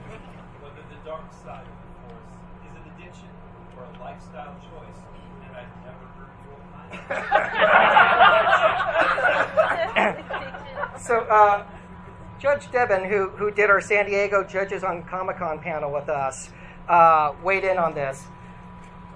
whether 0.60 0.82
the 0.90 0.96
dark 1.06 1.32
side 1.44 1.62
of 1.62 1.68
the 1.68 1.92
force 2.02 2.32
is 2.64 2.74
an 2.76 2.82
addiction 2.98 3.28
or 3.76 3.84
a 3.84 3.92
lifestyle 4.02 4.56
choice, 4.60 4.98
and 5.46 5.56
I've 5.56 5.74
never 5.86 6.04
heard 6.18 6.34
you 6.42 6.50
opine. 10.02 10.20
So, 11.04 11.18
uh, 11.28 11.66
Judge 12.44 12.70
Devin, 12.70 13.08
who, 13.08 13.30
who 13.30 13.50
did 13.50 13.70
our 13.70 13.80
San 13.80 14.04
Diego 14.04 14.44
Judges 14.44 14.84
on 14.84 15.02
Comic 15.04 15.38
Con 15.38 15.60
panel 15.60 15.90
with 15.90 16.10
us, 16.10 16.50
uh, 16.90 17.32
weighed 17.42 17.64
in 17.64 17.78
on 17.78 17.94
this. 17.94 18.22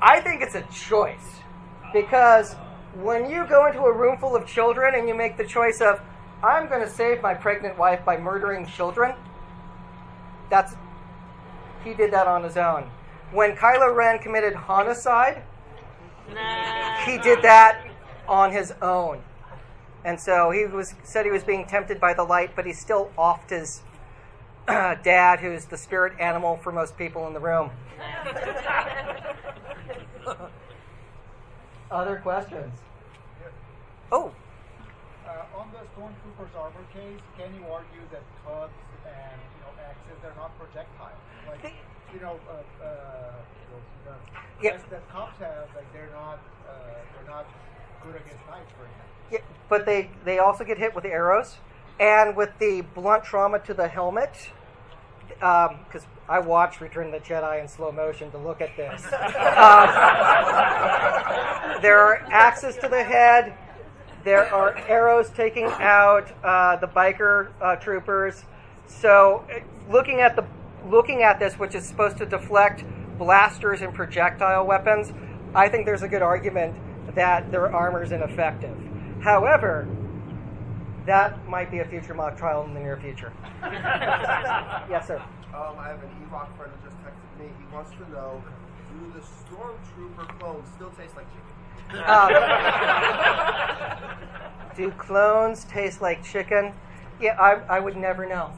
I 0.00 0.22
think 0.22 0.40
it's 0.40 0.54
a 0.54 0.62
choice 0.72 1.42
because 1.92 2.54
when 2.94 3.28
you 3.28 3.46
go 3.46 3.66
into 3.66 3.80
a 3.80 3.92
room 3.92 4.16
full 4.16 4.34
of 4.34 4.46
children 4.46 4.94
and 4.94 5.06
you 5.06 5.14
make 5.14 5.36
the 5.36 5.44
choice 5.44 5.82
of, 5.82 6.00
I'm 6.42 6.70
going 6.70 6.80
to 6.80 6.88
save 6.88 7.20
my 7.20 7.34
pregnant 7.34 7.76
wife 7.76 8.02
by 8.02 8.16
murdering 8.16 8.64
children, 8.64 9.14
that's 10.48 10.74
he 11.84 11.92
did 11.92 12.10
that 12.14 12.26
on 12.28 12.42
his 12.42 12.56
own. 12.56 12.90
When 13.32 13.54
Kylo 13.56 13.94
Ren 13.94 14.20
committed 14.20 14.54
homicide, 14.54 15.42
he 17.04 17.18
did 17.18 17.42
that 17.42 17.90
on 18.26 18.52
his 18.52 18.72
own. 18.80 19.22
And 20.08 20.18
so 20.18 20.50
he 20.50 20.64
was 20.64 20.94
said 21.04 21.26
he 21.26 21.30
was 21.30 21.44
being 21.44 21.66
tempted 21.66 22.00
by 22.00 22.14
the 22.14 22.24
light, 22.24 22.56
but 22.56 22.64
he 22.64 22.72
still 22.72 23.10
offed 23.18 23.50
his 23.50 23.82
dad, 24.66 25.40
who's 25.40 25.66
the 25.66 25.76
spirit 25.76 26.18
animal 26.18 26.56
for 26.56 26.72
most 26.72 26.96
people 26.96 27.26
in 27.26 27.34
the 27.34 27.40
room. 27.40 27.70
Other 31.90 32.16
questions? 32.16 32.72
Oh, 34.10 34.32
Uh, 35.26 35.44
on 35.60 35.70
the 35.72 35.80
Stormtroopers 35.92 36.56
armor 36.56 36.86
case, 36.94 37.20
can 37.36 37.54
you 37.54 37.66
argue 37.70 38.00
that 38.10 38.22
tubs 38.46 38.72
and 39.04 39.40
you 39.56 39.60
know 39.60 39.72
axes 39.84 40.16
they're 40.22 40.32
not 40.40 40.58
projectiles? 40.58 41.20
Like 41.46 41.74
you 42.14 42.20
know, 42.20 42.40
uh, 42.48 42.62
uh, 42.82 43.32
the 44.06 44.14
Yeah. 44.64 44.78
that 44.88 45.06
cops 45.10 45.38
have, 45.40 45.68
like 45.76 45.92
they're 45.92 46.08
not 46.14 46.38
uh, 46.66 46.72
they're 47.12 47.28
not 47.28 47.44
good 48.02 48.16
against 48.16 48.40
knives, 48.48 48.70
for 48.72 48.86
example. 48.88 49.17
Yeah, 49.30 49.38
but 49.68 49.86
they 49.86 50.10
they 50.24 50.38
also 50.38 50.64
get 50.64 50.78
hit 50.78 50.94
with 50.94 51.04
arrows, 51.04 51.56
and 52.00 52.36
with 52.36 52.50
the 52.58 52.82
blunt 52.94 53.24
trauma 53.24 53.58
to 53.60 53.74
the 53.74 53.88
helmet. 53.88 54.50
Because 55.28 56.06
I 56.28 56.40
watched 56.40 56.80
Return 56.80 57.06
of 57.06 57.12
the 57.12 57.20
Jedi 57.20 57.60
in 57.60 57.68
slow 57.68 57.92
motion 57.92 58.30
to 58.32 58.38
look 58.38 58.60
at 58.60 58.76
this. 58.76 59.06
Um, 59.58 59.88
there 61.82 61.98
are 61.98 62.16
axes 62.30 62.76
to 62.76 62.88
the 62.88 63.02
head. 63.02 63.54
There 64.24 64.52
are 64.52 64.76
arrows 64.88 65.30
taking 65.30 65.64
out 65.64 66.30
uh, 66.42 66.76
the 66.76 66.88
biker 66.88 67.50
uh, 67.60 67.76
troopers. 67.76 68.44
So, 68.86 69.44
uh, 69.52 69.60
looking 69.90 70.20
at 70.20 70.36
the 70.36 70.44
looking 70.88 71.22
at 71.22 71.38
this, 71.38 71.58
which 71.58 71.74
is 71.74 71.86
supposed 71.86 72.18
to 72.18 72.26
deflect 72.26 72.84
blasters 73.18 73.82
and 73.82 73.94
projectile 73.94 74.66
weapons, 74.66 75.12
I 75.54 75.68
think 75.68 75.86
there's 75.86 76.02
a 76.02 76.08
good 76.08 76.22
argument 76.22 76.74
that 77.14 77.50
their 77.50 77.74
armor 77.74 78.02
is 78.02 78.12
ineffective. 78.12 78.76
However, 79.20 79.86
that 81.06 81.48
might 81.48 81.70
be 81.70 81.78
a 81.78 81.84
future 81.84 82.14
mock 82.14 82.36
trial 82.36 82.64
in 82.64 82.74
the 82.74 82.80
near 82.80 82.96
future. 82.98 83.32
yes, 83.62 85.06
sir. 85.06 85.22
Um, 85.54 85.78
I 85.78 85.88
have 85.88 86.02
an 86.02 86.10
Ewok 86.30 86.54
friend 86.56 86.70
who 86.70 86.88
just 86.88 86.98
texted 87.02 87.38
me. 87.40 87.46
He 87.58 87.64
wants 87.74 87.90
to 87.92 88.10
know, 88.10 88.42
do 88.92 89.12
the 89.14 89.20
Stormtrooper 89.20 90.38
clones 90.38 90.68
still 90.74 90.90
taste 90.90 91.16
like 91.16 91.26
chicken? 91.32 92.02
Um, 92.06 92.28
do 94.76 94.90
clones 94.92 95.64
taste 95.64 96.02
like 96.02 96.22
chicken? 96.22 96.74
Yeah, 97.20 97.40
I, 97.40 97.54
I 97.76 97.80
would 97.80 97.96
never 97.96 98.26
know. 98.26 98.52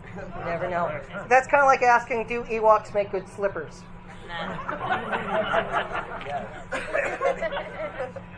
Never 0.44 0.68
know. 0.68 1.00
That's 1.28 1.46
kind 1.46 1.62
of 1.62 1.66
like 1.66 1.82
asking, 1.82 2.26
do 2.26 2.42
Ewoks 2.42 2.92
make 2.92 3.12
good 3.12 3.28
slippers? 3.28 3.82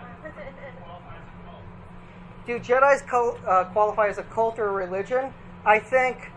Do 2.46 2.58
Jedi's 2.58 3.02
cul- 3.02 3.38
uh, 3.46 3.64
qualify 3.64 4.08
as 4.08 4.18
a 4.18 4.24
cult 4.24 4.58
or 4.58 4.68
a 4.68 4.72
religion? 4.72 5.32
I 5.64 5.78
think 5.78 6.30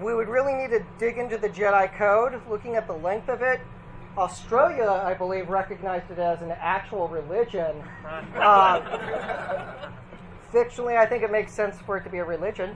we 0.00 0.14
would 0.14 0.28
really 0.28 0.54
need 0.54 0.70
to 0.70 0.84
dig 0.98 1.18
into 1.18 1.36
the 1.36 1.48
Jedi 1.48 1.94
Code, 1.96 2.40
looking 2.48 2.76
at 2.76 2.86
the 2.86 2.94
length 2.94 3.28
of 3.28 3.42
it. 3.42 3.60
Australia, 4.16 4.88
I 4.88 5.12
believe, 5.12 5.50
recognized 5.50 6.10
it 6.10 6.18
as 6.18 6.40
an 6.40 6.52
actual 6.52 7.06
religion. 7.08 7.82
Uh, 8.34 8.80
fictionally, 10.52 10.96
I 10.96 11.04
think 11.04 11.22
it 11.22 11.30
makes 11.30 11.52
sense 11.52 11.76
for 11.80 11.98
it 11.98 12.04
to 12.04 12.10
be 12.10 12.18
a 12.18 12.24
religion. 12.24 12.74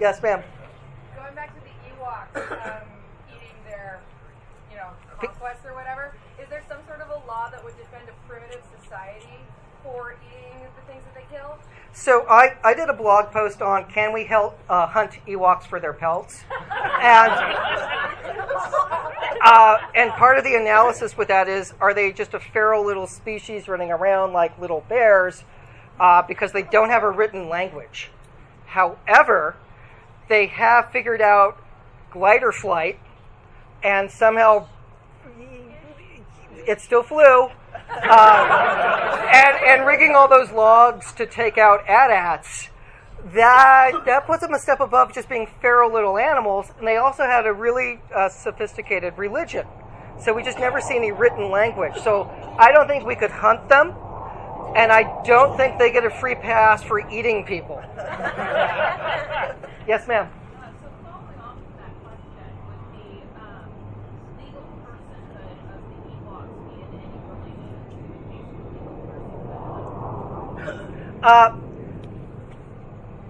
Yes, 0.00 0.20
ma'am. 0.22 0.42
Going 1.14 1.34
back 1.36 1.54
to 1.54 1.60
the 1.62 1.72
Ewoks 1.88 2.66
um, 2.66 2.88
eating 3.30 3.54
their, 3.64 4.00
you 4.70 4.76
know, 4.76 4.88
conquests 5.20 5.64
or 5.64 5.74
whatever, 5.74 6.14
is 6.42 6.48
there 6.50 6.62
some 6.68 6.78
sort 6.88 7.00
of 7.00 7.08
a 7.10 7.26
law 7.26 7.48
that 7.50 7.62
would 7.64 7.76
defend 7.78 8.08
a 8.08 8.28
primitive 8.28 8.60
society 8.82 9.38
for 9.86 10.16
eating 10.28 10.66
the 10.76 10.92
things 10.92 11.02
that 11.04 11.14
they 11.14 11.34
kill? 11.34 11.58
So 11.92 12.26
I, 12.28 12.56
I 12.62 12.74
did 12.74 12.88
a 12.88 12.92
blog 12.92 13.30
post 13.30 13.62
on 13.62 13.86
can 13.86 14.12
we 14.12 14.24
help 14.24 14.58
uh, 14.68 14.86
hunt 14.86 15.12
Ewoks 15.26 15.64
for 15.64 15.80
their 15.80 15.92
pelts, 15.92 16.44
and 17.00 17.32
uh, 19.42 19.78
and 19.94 20.10
part 20.12 20.38
of 20.38 20.44
the 20.44 20.56
analysis 20.56 21.16
with 21.16 21.28
that 21.28 21.48
is 21.48 21.72
are 21.80 21.94
they 21.94 22.12
just 22.12 22.34
a 22.34 22.40
feral 22.40 22.84
little 22.84 23.06
species 23.06 23.68
running 23.68 23.90
around 23.90 24.32
like 24.32 24.58
little 24.58 24.84
bears 24.88 25.44
uh, 26.00 26.22
because 26.22 26.52
they 26.52 26.62
don't 26.62 26.90
have 26.90 27.02
a 27.02 27.10
written 27.10 27.48
language. 27.48 28.10
However, 28.66 29.56
they 30.28 30.46
have 30.46 30.90
figured 30.90 31.22
out 31.22 31.58
glider 32.10 32.52
flight, 32.52 32.98
and 33.82 34.10
somehow 34.10 34.66
it 36.66 36.80
still 36.80 37.02
flew. 37.02 37.48
Uh, 37.90 39.26
and, 39.32 39.56
and 39.64 39.86
rigging 39.86 40.14
all 40.14 40.28
those 40.28 40.50
logs 40.50 41.12
to 41.12 41.26
take 41.26 41.58
out 41.58 41.88
AT-ATs, 41.88 42.68
that, 43.32 44.04
that 44.06 44.26
puts 44.26 44.42
them 44.42 44.54
a 44.54 44.58
step 44.58 44.80
above 44.80 45.12
just 45.12 45.28
being 45.28 45.48
feral 45.60 45.92
little 45.92 46.18
animals. 46.18 46.70
And 46.78 46.86
they 46.86 46.96
also 46.96 47.24
had 47.24 47.46
a 47.46 47.52
really 47.52 48.00
uh, 48.14 48.28
sophisticated 48.28 49.18
religion. 49.18 49.66
So 50.22 50.32
we 50.32 50.42
just 50.42 50.58
never 50.58 50.80
see 50.80 50.96
any 50.96 51.12
written 51.12 51.50
language. 51.50 51.94
So 52.02 52.30
I 52.58 52.72
don't 52.72 52.86
think 52.86 53.04
we 53.04 53.14
could 53.16 53.30
hunt 53.30 53.68
them. 53.68 53.94
And 54.74 54.92
I 54.92 55.22
don't 55.24 55.56
think 55.56 55.78
they 55.78 55.90
get 55.90 56.04
a 56.04 56.10
free 56.10 56.34
pass 56.34 56.82
for 56.82 57.00
eating 57.10 57.44
people. 57.44 57.82
yes, 59.88 60.06
ma'am. 60.06 60.28
Uh, 60.28 60.68
so 60.82 60.90
following 61.02 61.38
on 61.40 61.56
from 61.56 61.72
that 61.80 61.94
question, 62.04 62.44
would 62.66 62.82
the 62.92 63.24
um, 63.40 63.72
legal 64.36 64.68
personhood 64.84 65.56
of 65.72 65.80
the 65.88 65.96
Ewoks 66.12 66.60
be 66.68 66.76
in 66.82 66.88
any 67.00 67.16
relation 67.24 68.04
to 68.04 68.20
Jesus? 70.66 71.15
Uh, 71.26 71.56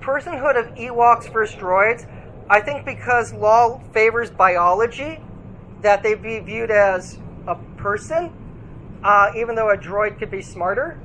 personhood 0.01 0.55
of 0.55 0.75
Ewoks 0.75 1.33
versus 1.33 1.57
droids. 1.57 2.07
I 2.47 2.61
think 2.61 2.85
because 2.85 3.33
law 3.33 3.81
favors 3.95 4.31
biology, 4.31 5.19
that 5.81 6.03
they 6.03 6.15
be 6.15 6.39
viewed 6.41 6.71
as 6.71 7.19
a 7.47 7.55
person, 7.79 8.35
uh, 9.03 9.31
even 9.35 9.55
though 9.55 9.71
a 9.71 9.79
droid 9.79 10.19
could 10.19 10.31
be 10.31 10.43
smarter. 10.43 11.01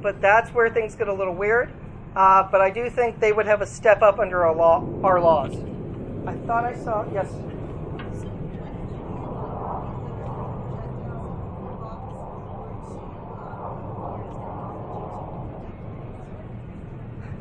But 0.00 0.22
that's 0.22 0.54
where 0.54 0.70
things 0.70 0.94
get 0.94 1.08
a 1.08 1.12
little 1.12 1.34
weird. 1.34 1.70
Uh, 2.16 2.48
but 2.50 2.62
I 2.62 2.70
do 2.70 2.88
think 2.88 3.20
they 3.20 3.32
would 3.32 3.44
have 3.44 3.60
a 3.60 3.66
step 3.66 4.00
up 4.00 4.18
under 4.18 4.50
law, 4.52 4.82
our 5.04 5.20
laws. 5.20 5.52
I 6.26 6.32
thought 6.46 6.64
I 6.64 6.74
saw 6.76 7.04
yes. 7.12 7.28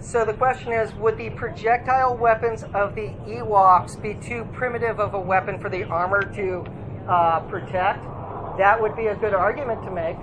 So 0.01 0.23
the 0.23 0.33
question 0.33 0.71
is 0.71 0.93
Would 0.95 1.17
the 1.17 1.29
projectile 1.31 2.15
weapons 2.15 2.63
of 2.73 2.95
the 2.95 3.09
Ewoks 3.27 4.01
be 4.01 4.13
too 4.15 4.47
primitive 4.53 4.99
of 4.99 5.13
a 5.13 5.19
weapon 5.19 5.59
for 5.59 5.69
the 5.69 5.83
armor 5.83 6.21
to 6.35 6.65
uh, 7.09 7.41
protect? 7.41 8.03
That 8.57 8.77
would 8.81 8.95
be 8.95 9.07
a 9.07 9.15
good 9.15 9.33
argument 9.33 9.83
to 9.83 9.91
make. 9.91 10.17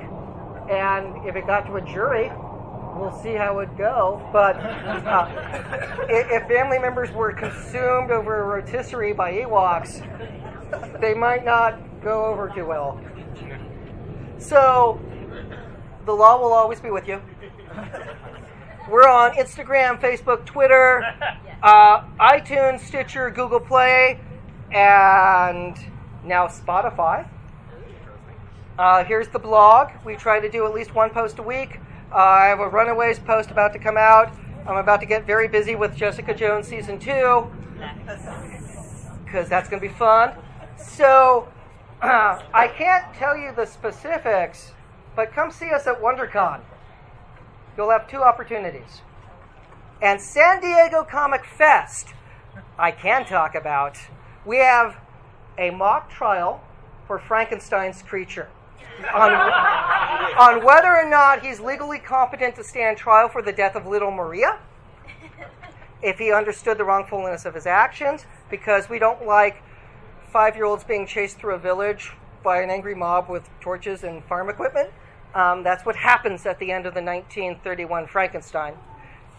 And 0.71 1.27
if 1.29 1.37
it 1.37 1.47
got 1.47 1.67
to 1.67 1.77
a 1.77 1.83
jury, 1.83 2.31
we'll 2.99 3.17
see 3.23 3.35
how 3.35 3.59
it 3.61 3.77
go. 3.77 4.27
But 4.33 4.57
uh, 4.57 6.07
if, 6.09 6.43
if 6.43 6.49
family 6.49 6.79
members 6.79 7.11
were 7.13 7.33
consumed 7.33 8.11
over 8.11 8.41
a 8.41 8.45
rotisserie 8.45 9.13
by 9.13 9.33
Ewoks, 9.33 10.01
they 11.01 11.15
might 11.15 11.45
not 11.45 11.79
go 12.03 12.25
over 12.25 12.49
too 12.49 12.67
well. 12.67 13.01
So 14.39 15.01
the 16.07 16.13
law 16.13 16.41
will 16.41 16.53
always 16.53 16.81
be 16.81 16.91
with 16.91 17.07
you. 17.07 17.21
We're 18.89 19.09
on 19.09 19.33
Instagram, 19.33 20.01
Facebook, 20.01 20.45
Twitter, 20.45 21.03
uh, 21.63 22.05
iTunes, 22.21 22.81
Stitcher, 22.81 23.31
Google 23.31 23.59
Play, 23.59 24.21
and 24.71 25.77
now 26.25 26.47
Spotify. 26.47 27.29
Uh, 28.79 29.03
here's 29.03 29.27
the 29.29 29.41
blog. 29.41 29.91
We 30.05 30.15
try 30.15 30.39
to 30.39 30.49
do 30.49 30.67
at 30.67 30.73
least 30.73 30.95
one 30.95 31.11
post 31.11 31.41
a 31.41 31.43
week. 31.43 31.81
Uh, 32.13 32.17
I 32.17 32.47
have 32.47 32.61
a 32.61 32.69
Runaways 32.69 33.19
post 33.19 33.51
about 33.51 33.73
to 33.73 33.81
come 33.81 33.97
out. 33.97 34.33
I'm 34.69 34.77
about 34.77 35.01
to 35.01 35.07
get 35.07 35.27
very 35.27 35.49
busy 35.49 35.75
with 35.75 35.97
Jessica 35.97 36.33
Jones 36.33 36.69
season 36.69 37.01
two 37.01 37.51
because 39.25 39.49
that's 39.49 39.69
going 39.69 39.83
to 39.83 39.89
be 39.89 39.95
fun. 39.95 40.33
So 40.77 41.49
uh, 42.03 42.41
I 42.55 42.69
can't 42.69 43.13
tell 43.15 43.37
you 43.37 43.53
the 43.53 43.67
specifics, 43.67 44.75
but 45.17 45.33
come 45.33 45.51
see 45.51 45.71
us 45.71 45.89
at 45.89 46.01
WonderCon. 46.01 46.61
You'll 47.77 47.91
have 47.91 48.09
two 48.09 48.23
opportunities. 48.23 49.03
And 50.01 50.21
San 50.21 50.61
Diego 50.61 51.05
Comic 51.05 51.45
Fest, 51.45 52.09
I 52.79 52.91
can 52.91 53.25
talk 53.25 53.55
about. 53.55 53.99
We 54.45 54.59
have 54.59 54.97
a 55.59 55.71
mock 55.71 56.11
trial 56.11 56.63
for 57.07 57.19
Frankenstein's 57.19 58.03
creature 58.03 58.49
on, 59.15 59.33
on 60.39 60.65
whether 60.65 60.95
or 60.95 61.09
not 61.09 61.45
he's 61.45 61.61
legally 61.61 61.99
competent 61.99 62.57
to 62.57 62.65
stand 62.65 62.97
trial 62.97 63.29
for 63.29 63.43
the 63.43 63.53
death 63.53 63.75
of 63.75 63.87
little 63.87 64.11
Maria, 64.11 64.59
if 66.03 66.19
he 66.19 66.33
understood 66.33 66.79
the 66.79 66.85
wrongfulness 66.85 67.45
of 67.45 67.55
his 67.55 67.67
actions, 67.67 68.27
because 68.51 68.89
we 68.89 68.99
don't 68.99 69.27
like 69.27 69.63
five 70.33 70.57
year 70.57 70.65
olds 70.65 70.85
being 70.85 71.07
chased 71.07 71.39
through 71.39 71.55
a 71.55 71.59
village 71.59 72.13
by 72.43 72.61
an 72.61 72.71
angry 72.71 72.95
mob 72.95 73.29
with 73.29 73.49
torches 73.61 74.05
and 74.05 74.23
farm 74.25 74.49
equipment. 74.49 74.91
Um, 75.37 75.63
that's 75.63 75.85
what 75.85 75.97
happens 75.97 76.47
at 76.47 76.59
the 76.59 76.73
end 76.73 76.87
of 76.87 76.95
the 76.95 77.03
1931 77.03 78.07
Frankenstein. 78.07 78.73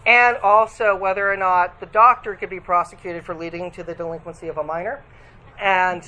And 0.06 0.36
also 0.36 0.96
whether 0.96 1.30
or 1.30 1.36
not 1.36 1.80
the 1.80 1.86
doctor 1.86 2.36
could 2.36 2.50
be 2.50 2.60
prosecuted 2.60 3.24
for 3.24 3.34
leading 3.34 3.72
to 3.72 3.82
the 3.82 3.94
delinquency 3.94 4.46
of 4.46 4.58
a 4.58 4.62
minor. 4.62 5.02
And 5.60 6.04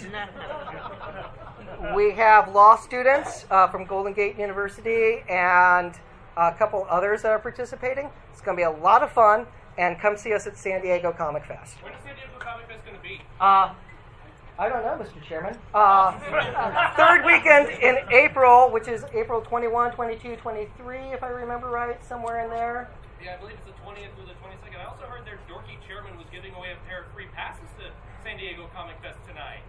we 1.92 2.12
have 2.12 2.54
law 2.54 2.76
students 2.76 3.46
uh, 3.50 3.66
from 3.66 3.84
Golden 3.84 4.12
Gate 4.12 4.38
University 4.38 5.24
and 5.28 5.98
a 6.36 6.52
couple 6.52 6.86
others 6.88 7.22
that 7.22 7.32
are 7.32 7.40
participating. 7.40 8.10
It's 8.32 8.40
going 8.40 8.56
to 8.56 8.60
be 8.60 8.64
a 8.64 8.70
lot 8.70 9.02
of 9.02 9.10
fun. 9.10 9.44
And 9.76 9.98
come 9.98 10.16
see 10.16 10.32
us 10.32 10.46
at 10.46 10.56
San 10.56 10.82
Diego 10.82 11.10
Comic 11.10 11.44
Fest. 11.46 11.82
When 11.82 11.92
is 11.92 11.98
San 12.04 12.14
Diego 12.14 12.38
Comic 12.38 12.68
Fest 12.68 12.84
going 12.84 12.96
to 12.96 13.02
be? 13.02 13.20
Uh, 13.40 13.74
I 14.60 14.68
don't 14.68 14.84
know, 14.84 15.02
Mr. 15.02 15.22
Chairman. 15.26 15.56
Uh, 15.74 16.12
third 16.96 17.24
weekend 17.24 17.70
in 17.82 17.96
April, 18.12 18.70
which 18.70 18.88
is 18.88 19.04
April 19.14 19.40
21, 19.40 19.92
22, 19.92 20.36
23, 20.36 20.98
if 20.98 21.22
I 21.22 21.28
remember 21.28 21.68
right, 21.68 22.04
somewhere 22.04 22.44
in 22.44 22.50
there. 22.50 22.90
Yeah, 23.24 23.34
I 23.34 23.40
believe 23.40 23.56
it's 23.56 23.64
the 23.64 23.72
20th 23.82 24.14
through 24.16 24.26
the 24.26 24.32
22nd. 24.32 24.78
I 24.78 24.84
also 24.84 25.04
heard 25.04 25.24
their 25.24 25.38
dorky 25.48 25.78
chairman 25.88 26.18
was 26.18 26.26
giving 26.30 26.52
away 26.54 26.72
a 26.72 26.88
pair 26.88 27.04
of 27.04 27.12
free 27.14 27.28
passes 27.34 27.68
to 27.78 27.86
San 28.22 28.36
Diego 28.36 28.68
Comic 28.74 28.96
Fest 29.00 29.18
tonight. 29.26 29.60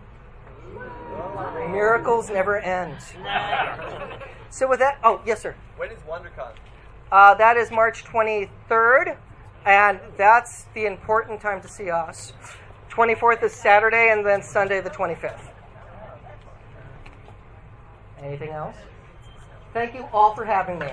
Miracles 1.72 2.30
never 2.30 2.60
end. 2.60 2.98
So 4.50 4.68
with 4.68 4.80
that, 4.80 5.00
oh 5.06 5.22
yes, 5.26 5.42
sir. 5.42 5.56
When 5.78 5.90
is 5.92 6.00
WonderCon? 6.00 6.52
Uh, 7.12 7.36
that 7.36 7.56
is 7.56 7.72
March 7.72 8.04
23rd, 8.04 9.16
and 9.66 10.00
that's 10.18 10.66
the 10.74 10.86
important 10.86 11.40
time 11.40 11.62
to 11.62 11.70
see 11.70 11.90
us. 11.90 12.34
24th 12.92 13.42
is 13.44 13.54
Saturday, 13.54 14.12
and 14.12 14.26
then 14.26 14.44
Sunday 14.44 14.82
the 14.82 14.90
25th. 14.90 15.40
Anything 18.22 18.50
else? 18.50 18.76
Thank 19.74 19.96
you 19.96 20.06
all 20.12 20.36
for 20.36 20.44
having 20.44 20.78
me. 20.78 20.92